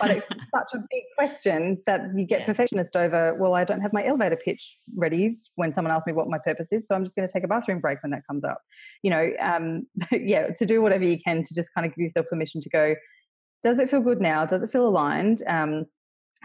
[0.00, 2.46] But it's such a big question that you get yeah.
[2.46, 6.28] perfectionist over, well, I don't have my elevator pitch ready when someone asks me what
[6.28, 6.88] my purpose is.
[6.88, 8.60] So I'm just going to take a bathroom break when that comes up.
[9.02, 12.26] You know, um, yeah, to do whatever you can to just kind of give yourself
[12.28, 12.94] permission to go,
[13.62, 14.46] does it feel good now?
[14.46, 15.42] Does it feel aligned?
[15.46, 15.84] Um,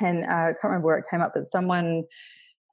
[0.01, 2.03] and uh, I can't remember where it came up, but someone,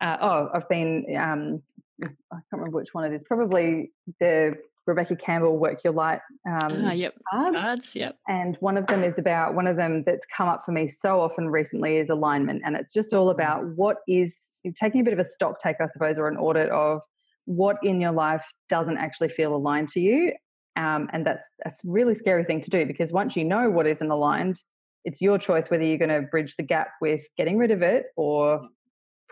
[0.03, 1.62] uh, oh, I've been um,
[2.03, 3.25] I can't remember which one it is.
[3.25, 4.55] Probably the
[4.87, 7.15] Rebecca Campbell Work Your Light um, uh, yep.
[7.31, 7.57] cards.
[7.57, 7.97] cards.
[7.97, 8.19] Yep.
[8.27, 11.21] And one of them is about one of them that's come up for me so
[11.21, 13.41] often recently is alignment, and it's just all mm-hmm.
[13.41, 16.69] about what is taking a bit of a stock take, I suppose, or an audit
[16.71, 17.03] of
[17.45, 20.33] what in your life doesn't actually feel aligned to you.
[20.75, 24.11] Um, and that's a really scary thing to do because once you know what isn't
[24.11, 24.57] aligned,
[25.05, 28.07] it's your choice whether you're going to bridge the gap with getting rid of it
[28.17, 28.62] or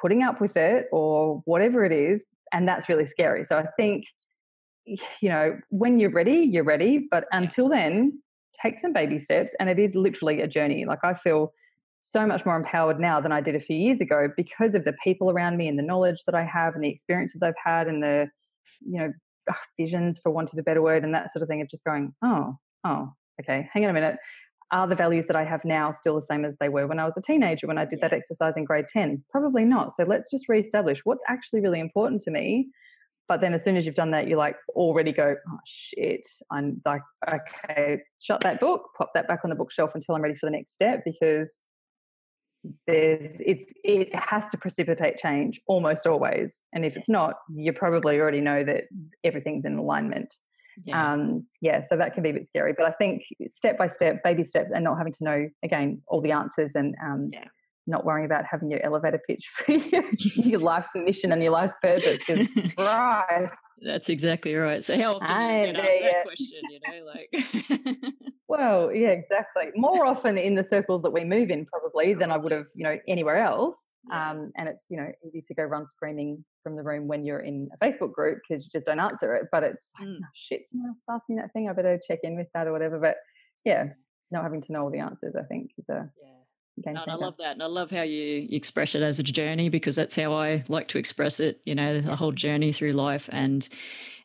[0.01, 3.45] putting up with it or whatever it is and that's really scary.
[3.45, 4.07] So I think,
[4.87, 7.07] you know, when you're ready, you're ready.
[7.11, 8.21] But until then,
[8.61, 9.55] take some baby steps.
[9.61, 10.85] And it is literally a journey.
[10.85, 11.53] Like I feel
[12.03, 14.95] so much more empowered now than I did a few years ago because of the
[15.05, 18.03] people around me and the knowledge that I have and the experiences I've had and
[18.03, 18.29] the,
[18.81, 19.13] you know,
[19.51, 21.85] ah, visions for want of a better word and that sort of thing of just
[21.85, 24.17] going, oh, oh, okay, hang on a minute
[24.73, 27.05] are the values that I have now still the same as they were when I
[27.05, 29.25] was a teenager when I did that exercise in grade 10?
[29.31, 29.93] Probably not.
[29.93, 32.69] So let's just reestablish what's actually really important to me.
[33.29, 36.27] But then as soon as you've done that, you like already go, oh shit.
[36.51, 37.03] I'm like,
[37.33, 40.53] okay, shut that book, pop that back on the bookshelf until I'm ready for the
[40.53, 41.63] next step because
[42.87, 46.63] there's it's it has to precipitate change almost always.
[46.73, 48.85] And if it's not, you probably already know that
[49.25, 50.35] everything's in alignment.
[50.85, 51.13] Yeah.
[51.13, 52.75] Um, yeah, so that can be a bit scary.
[52.77, 56.21] But I think step by step, baby steps, and not having to know again all
[56.21, 57.45] the answers and um, yeah.
[57.87, 60.05] not worrying about having your elevator pitch for your,
[60.37, 62.19] your life's mission and your life's purpose.
[62.79, 63.51] right.
[63.83, 64.83] That's exactly right.
[64.83, 66.61] So how often do you get asked that question?
[66.71, 68.15] You know, like.
[68.51, 69.67] Well, yeah, exactly.
[69.77, 72.83] More often in the circles that we move in, probably than I would have, you
[72.83, 73.79] know, anywhere else.
[74.11, 77.39] Um, and it's you know easy to go run screaming from the room when you're
[77.39, 79.47] in a Facebook group because you just don't answer it.
[79.53, 80.19] But it's like, mm.
[80.21, 81.69] oh, shit, someone else asked me that thing.
[81.69, 82.99] I better check in with that or whatever.
[82.99, 83.19] But
[83.65, 83.91] yeah,
[84.33, 86.93] not having to know all the answers, I think, is a yeah.
[86.93, 87.53] No, I love that.
[87.53, 90.89] And I love how you express it as a journey because that's how I like
[90.89, 93.29] to express it, you know, the whole journey through life.
[93.31, 93.69] And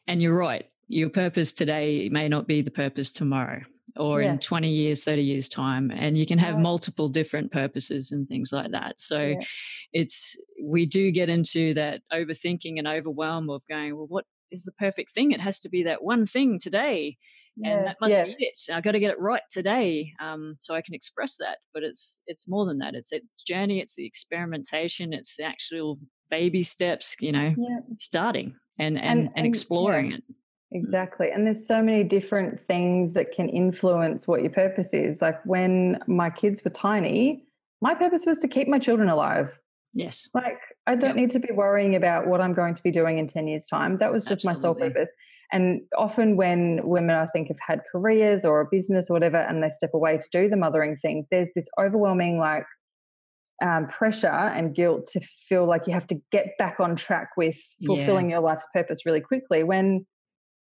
[0.08, 0.66] and you're right.
[0.88, 3.62] Your purpose today may not be the purpose tomorrow
[3.98, 4.32] or yeah.
[4.32, 8.52] in 20 years 30 years time and you can have multiple different purposes and things
[8.52, 9.00] like that.
[9.00, 9.40] So yeah.
[9.94, 14.72] it's we do get into that overthinking and overwhelm of going well what is the
[14.74, 15.32] perfect thing?
[15.32, 17.18] It has to be that one thing today
[17.64, 18.58] and that must be it.
[18.72, 21.60] I got to get it right today um, so i can express that.
[21.74, 22.96] But it's it's more than that.
[22.96, 27.54] It's it's journey it's the experimentation it's the actual baby steps you know
[28.00, 30.24] starting and and, and, and exploring it
[30.72, 31.30] Exactly.
[31.32, 35.22] And there's so many different things that can influence what your purpose is.
[35.22, 37.44] Like when my kids were tiny,
[37.82, 39.58] my purpose was to keep my children alive.
[39.94, 40.28] Yes.
[40.34, 41.16] Like I don't yep.
[41.16, 43.98] need to be worrying about what I'm going to be doing in 10 years time.
[43.98, 44.54] That was just Absolutely.
[44.54, 45.14] my sole purpose.
[45.52, 49.64] And often when women I think have had careers or a business or whatever and
[49.64, 52.66] they step away to do the mothering thing, there's this overwhelming like
[53.62, 57.58] um, pressure and guilt to feel like you have to get back on track with
[57.86, 58.38] fulfilling yeah.
[58.38, 60.06] your life's purpose really quickly when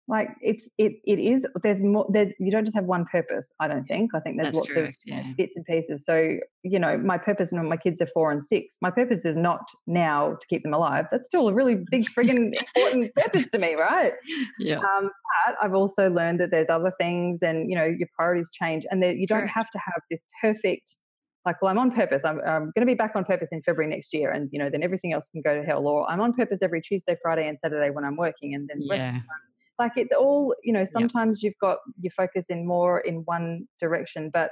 [0.07, 3.67] like it's it it is there's more there's you don't just have one purpose i
[3.67, 4.11] don't think.
[4.13, 5.33] I think there's That's lots correct, of yeah.
[5.37, 6.05] bits and pieces.
[6.05, 9.37] So you know my purpose when my kids are four and six my purpose is
[9.37, 11.05] not now to keep them alive.
[11.11, 14.13] That's still a really big friggin' important purpose to me right?
[14.59, 14.77] Yeah.
[14.77, 15.09] um,
[15.45, 19.01] but i've also learned that there's other things and you know your priorities change and
[19.01, 19.53] that you don't Correct.
[19.55, 20.97] have to have this perfect
[21.45, 22.23] like well i'm on purpose.
[22.25, 24.69] I'm, I'm going to be back on purpose in february next year and you know
[24.69, 25.87] then everything else can go to hell.
[25.87, 28.87] Or i'm on purpose every tuesday friday and saturday when i'm working and then the
[28.89, 32.65] rest of the time like it's all you know sometimes you've got your focus in
[32.67, 34.51] more in one direction but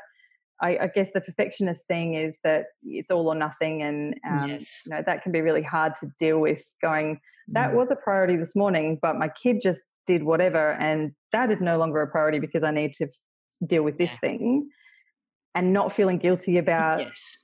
[0.61, 4.83] I, I guess the perfectionist thing is that it's all or nothing and um, Yes.
[4.85, 7.19] you know that can be really hard to deal with going
[7.49, 7.75] that Mm.
[7.75, 11.77] was a priority this morning but my kid just did whatever and that is no
[11.77, 13.07] longer a priority because i need to
[13.65, 14.17] deal with this Yeah.
[14.19, 14.69] thing
[15.55, 17.39] and not feeling guilty about yes.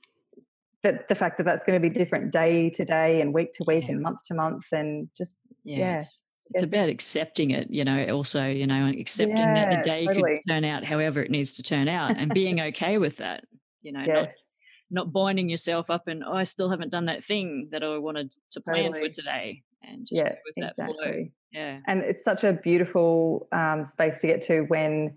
[0.82, 3.64] that the fact that that's going to be different day to day and week to
[3.66, 3.92] week Yeah.
[3.92, 5.78] and month to month and just Yeah.
[5.78, 9.70] Yeah, It's, it's guess- about accepting it, you know, also, you know, and accepting that
[9.70, 10.40] the day totally.
[10.46, 13.44] could turn out however it needs to turn out and being okay with that,
[13.82, 14.56] you know, not, yes
[14.90, 18.34] not binding yourself up and, oh, I still haven't done that thing that I wanted
[18.52, 19.08] to plan Totally.
[19.08, 21.26] for today and just yeah with that flow.
[21.52, 21.80] Yeah.
[21.86, 25.16] and it's such a beautiful um, space to get to when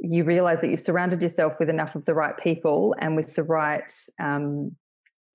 [0.00, 3.42] you realize that you've surrounded yourself with enough of the right people and with the
[3.42, 4.76] right um,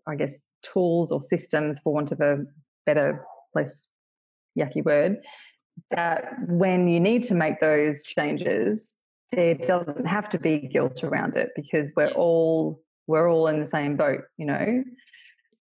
[0.07, 2.43] i guess tools or systems for want of a
[2.85, 3.25] better
[3.55, 3.87] less
[4.57, 5.17] yucky word
[5.91, 8.97] that when you need to make those changes
[9.31, 13.65] there doesn't have to be guilt around it because we're all we're all in the
[13.65, 14.83] same boat you know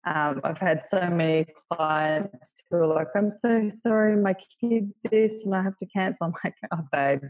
[0.06, 5.44] um, I've had so many clients who are like, I'm so sorry, my kid this
[5.44, 6.26] and I have to cancel.
[6.26, 7.22] I'm like, oh babe,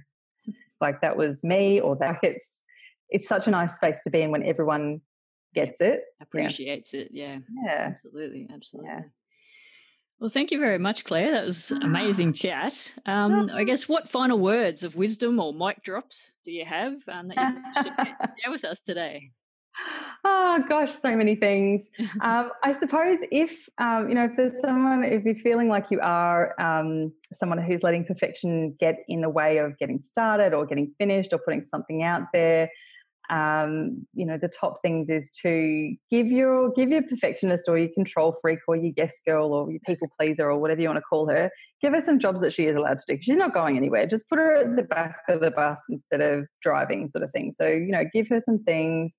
[0.78, 2.62] like that was me or that it's
[3.08, 5.00] it's such a nice space to be in when everyone
[5.54, 6.02] gets it.
[6.20, 7.08] Appreciates it.
[7.12, 7.38] Yeah.
[7.64, 7.88] Yeah.
[7.90, 8.46] Absolutely.
[8.52, 8.90] Absolutely.
[8.90, 9.00] Yeah.
[10.18, 11.32] Well, thank you very much, Claire.
[11.32, 12.94] That was amazing chat.
[13.04, 17.28] Um, I guess what final words of wisdom or mic drops do you have um,
[17.28, 17.92] that you should
[18.42, 19.32] share with us today?
[20.24, 21.90] oh gosh, so many things.
[22.22, 26.00] Um, I suppose if um, you know, if there's someone, if you're feeling like you
[26.00, 30.92] are um, someone who's letting perfection get in the way of getting started or getting
[30.98, 32.70] finished or putting something out there,
[33.30, 37.88] um, you know, the top things is to give your give your perfectionist or your
[37.92, 41.02] control freak or your yes girl or your people pleaser or whatever you want to
[41.02, 41.50] call her,
[41.80, 43.18] give her some jobs that she is allowed to do.
[43.20, 44.06] She's not going anywhere.
[44.06, 47.50] Just put her at the back of the bus instead of driving, sort of thing.
[47.50, 49.18] So you know, give her some things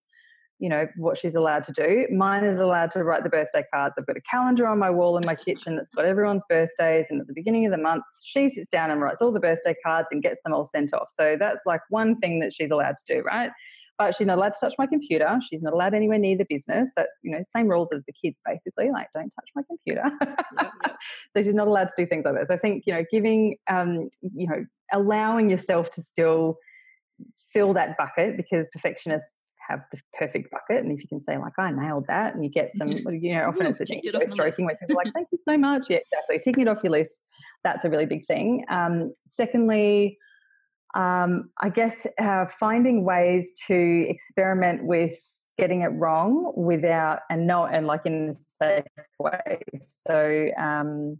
[0.59, 3.95] you know what she's allowed to do mine is allowed to write the birthday cards
[3.97, 7.21] i've got a calendar on my wall in my kitchen that's got everyone's birthdays and
[7.21, 10.09] at the beginning of the month she sits down and writes all the birthday cards
[10.11, 13.15] and gets them all sent off so that's like one thing that she's allowed to
[13.15, 13.51] do right
[13.97, 16.91] but she's not allowed to touch my computer she's not allowed anywhere near the business
[16.95, 20.73] that's you know same rules as the kids basically like don't touch my computer Yep,
[20.85, 20.97] yep.
[21.33, 23.57] so she's not allowed to do things like that so i think you know giving
[23.69, 26.57] um you know allowing yourself to still
[27.35, 30.83] fill that bucket because perfectionists have the perfect bucket.
[30.83, 33.45] And if you can say, like, I nailed that, and you get some, you know,
[33.47, 35.89] often Ooh, it's a it off stroking where people are like, thank you so much.
[35.89, 36.39] Yeah, exactly.
[36.39, 37.23] Ticking it off your list,
[37.63, 38.65] that's a really big thing.
[38.69, 40.17] Um, secondly,
[40.97, 45.15] um, I guess uh, finding ways to experiment with
[45.57, 48.83] getting it wrong without and not and like in a safe
[49.19, 49.59] way.
[49.79, 51.19] So um,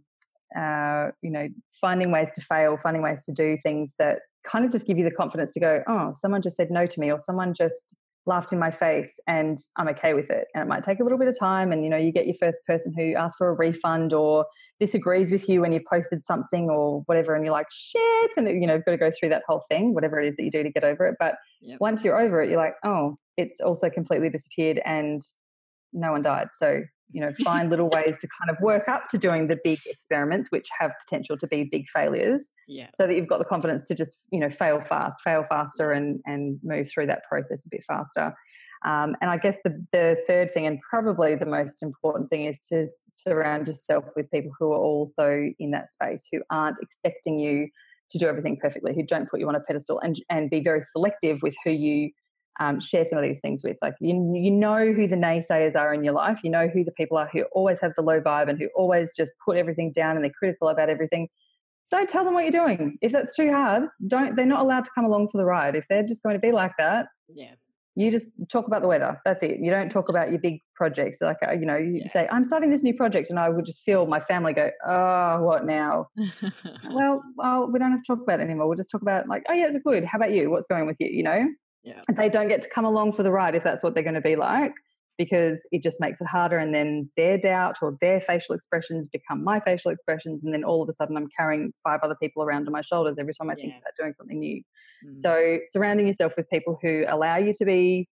[0.56, 1.48] uh, you know,
[1.80, 5.04] finding ways to fail, finding ways to do things that kind of just give you
[5.04, 7.94] the confidence to go, oh, someone just said no to me, or someone just
[8.28, 10.46] laughed in my face, and I'm okay with it.
[10.54, 12.34] And it might take a little bit of time, and you know, you get your
[12.34, 14.46] first person who asks for a refund or
[14.78, 18.66] disagrees with you when you've posted something or whatever, and you're like, shit, and you
[18.66, 20.62] know, you've got to go through that whole thing, whatever it is that you do
[20.62, 21.16] to get over it.
[21.18, 21.80] But Yep.
[21.80, 25.20] once you're over it, you're like, oh, it's also completely disappeared, and
[25.92, 26.48] no one died.
[26.52, 29.78] So you know, find little ways to kind of work up to doing the big
[29.86, 32.88] experiments, which have potential to be big failures, Yeah.
[32.94, 36.20] so that you've got the confidence to just you know fail fast, fail faster, and
[36.26, 38.34] and move through that process a bit faster.
[38.84, 42.60] Um, and I guess the the third thing, and probably the most important thing, is
[42.70, 47.68] to surround yourself with people who are also in that space, who aren't expecting you
[48.10, 50.82] to do everything perfectly, who don't put you on a pedestal, and and be very
[50.82, 52.10] selective with who you
[52.60, 53.78] um, share some of these things with.
[53.82, 56.40] Like you, you know who the naysayers are in your life.
[56.42, 59.14] You know who the people are who always have the low vibe and who always
[59.16, 61.28] just put everything down and they're critical about everything.
[61.90, 62.98] Don't tell them what you're doing.
[63.00, 64.36] If that's too hard, don't.
[64.36, 65.74] They're not allowed to come along for the ride.
[65.76, 67.52] If they're just going to be like that, Yeah.
[67.94, 69.18] you just talk about the weather.
[69.24, 69.58] That's it.
[69.60, 71.18] You don't talk about your big projects.
[71.22, 72.08] Like uh, you know, you Yeah.
[72.08, 75.42] say, "I'm starting this new project," and I would just feel my family go, "Oh,
[75.42, 76.08] what now?"
[76.90, 78.66] well, well, we don't have to talk about it anymore.
[78.66, 80.04] We'll just talk about like, "Oh yeah, it's good.
[80.04, 80.50] How about you?
[80.50, 81.46] What's going with you?" You know
[81.88, 82.14] yeah.
[82.14, 84.20] they don't get to come along for the ride if that's what they're going to
[84.20, 84.74] be like
[85.18, 86.56] because it just makes it harder.
[86.56, 90.44] And then their doubt or their facial expressions become my facial expressions.
[90.44, 93.18] And then all of a sudden, I'm carrying five other people around on my shoulders
[93.18, 93.62] every time I yeah.
[93.64, 94.62] think about doing something new.
[95.04, 95.14] Mm.
[95.14, 98.08] So, surrounding yourself with people who allow you to be.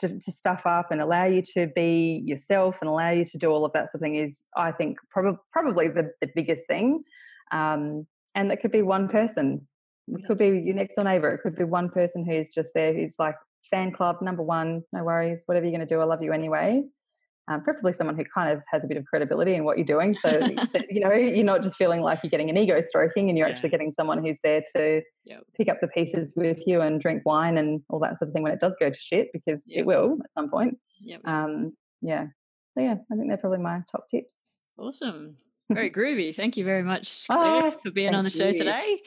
[0.00, 3.48] To, to, stuff up and allow you to be yourself and allow you to do
[3.48, 7.02] all of that sort of thing is, I think, prob- probably the, the biggest thing.
[7.50, 9.66] Um, and that could be one person.
[10.08, 11.30] It could be your next door neighbor.
[11.30, 13.34] It could be one person who's just there who's like,
[13.70, 16.82] fan club number one no worries whatever you're going to do i love you anyway
[17.48, 20.14] um, preferably someone who kind of has a bit of credibility in what you're doing
[20.14, 20.30] so
[20.72, 23.46] that, you know you're not just feeling like you're getting an ego stroking and you're
[23.46, 23.52] yeah.
[23.52, 25.42] actually getting someone who's there to yep.
[25.56, 28.42] pick up the pieces with you and drink wine and all that sort of thing
[28.42, 29.80] when it does go to shit because yep.
[29.80, 31.20] it will at some point yep.
[31.24, 32.26] um, yeah
[32.74, 35.36] so yeah i think they're probably my top tips awesome
[35.70, 38.52] very groovy thank you very much Claire, oh, for being on the show you.
[38.58, 39.00] today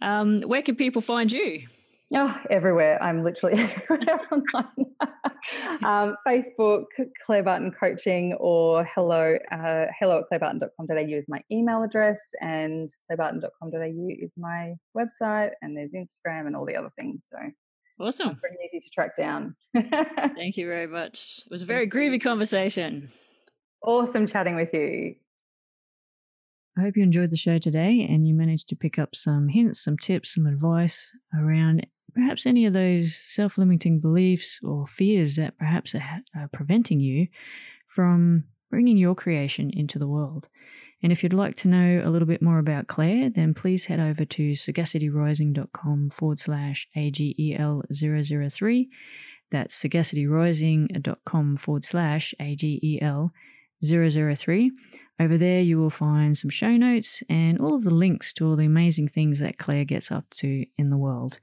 [0.00, 1.66] um, where can people find you
[2.12, 3.00] Oh, everywhere.
[3.00, 4.94] I'm literally everywhere online.
[5.84, 6.86] um, Facebook,
[7.24, 14.08] Claire Barton Coaching, or hello, uh, hello at clairebarton.com.au is my email address, and clairebarton.com.au
[14.20, 17.28] is my website, and there's Instagram and all the other things.
[17.30, 17.38] So
[18.00, 18.36] awesome.
[18.36, 19.54] Pretty easy to track down.
[19.76, 21.42] Thank you very much.
[21.46, 23.10] It was a very groovy conversation.
[23.84, 25.14] Awesome chatting with you.
[26.76, 29.82] I hope you enjoyed the show today and you managed to pick up some hints,
[29.82, 35.58] some tips, some advice around perhaps any of those self limiting beliefs or fears that
[35.58, 37.28] perhaps are, preventing you
[37.86, 40.48] from bringing your creation into the world.
[41.02, 44.00] And if you'd like to know a little bit more about Claire, then please head
[44.00, 48.88] over to sagacityrising.com forward slash AGEL003.
[49.50, 54.68] That's sagacityrising.com forward slash AGEL003.
[55.20, 58.56] Over there, you will find some show notes and all of the links to all
[58.56, 61.40] the amazing things that Claire gets up to in the world.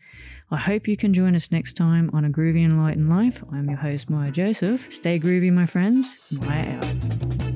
[0.49, 3.43] I hope you can join us next time on A Groovy Enlightened Life.
[3.51, 4.91] I'm your host, Maya Joseph.
[4.91, 6.17] Stay groovy, my friends.
[6.31, 7.46] Maya out.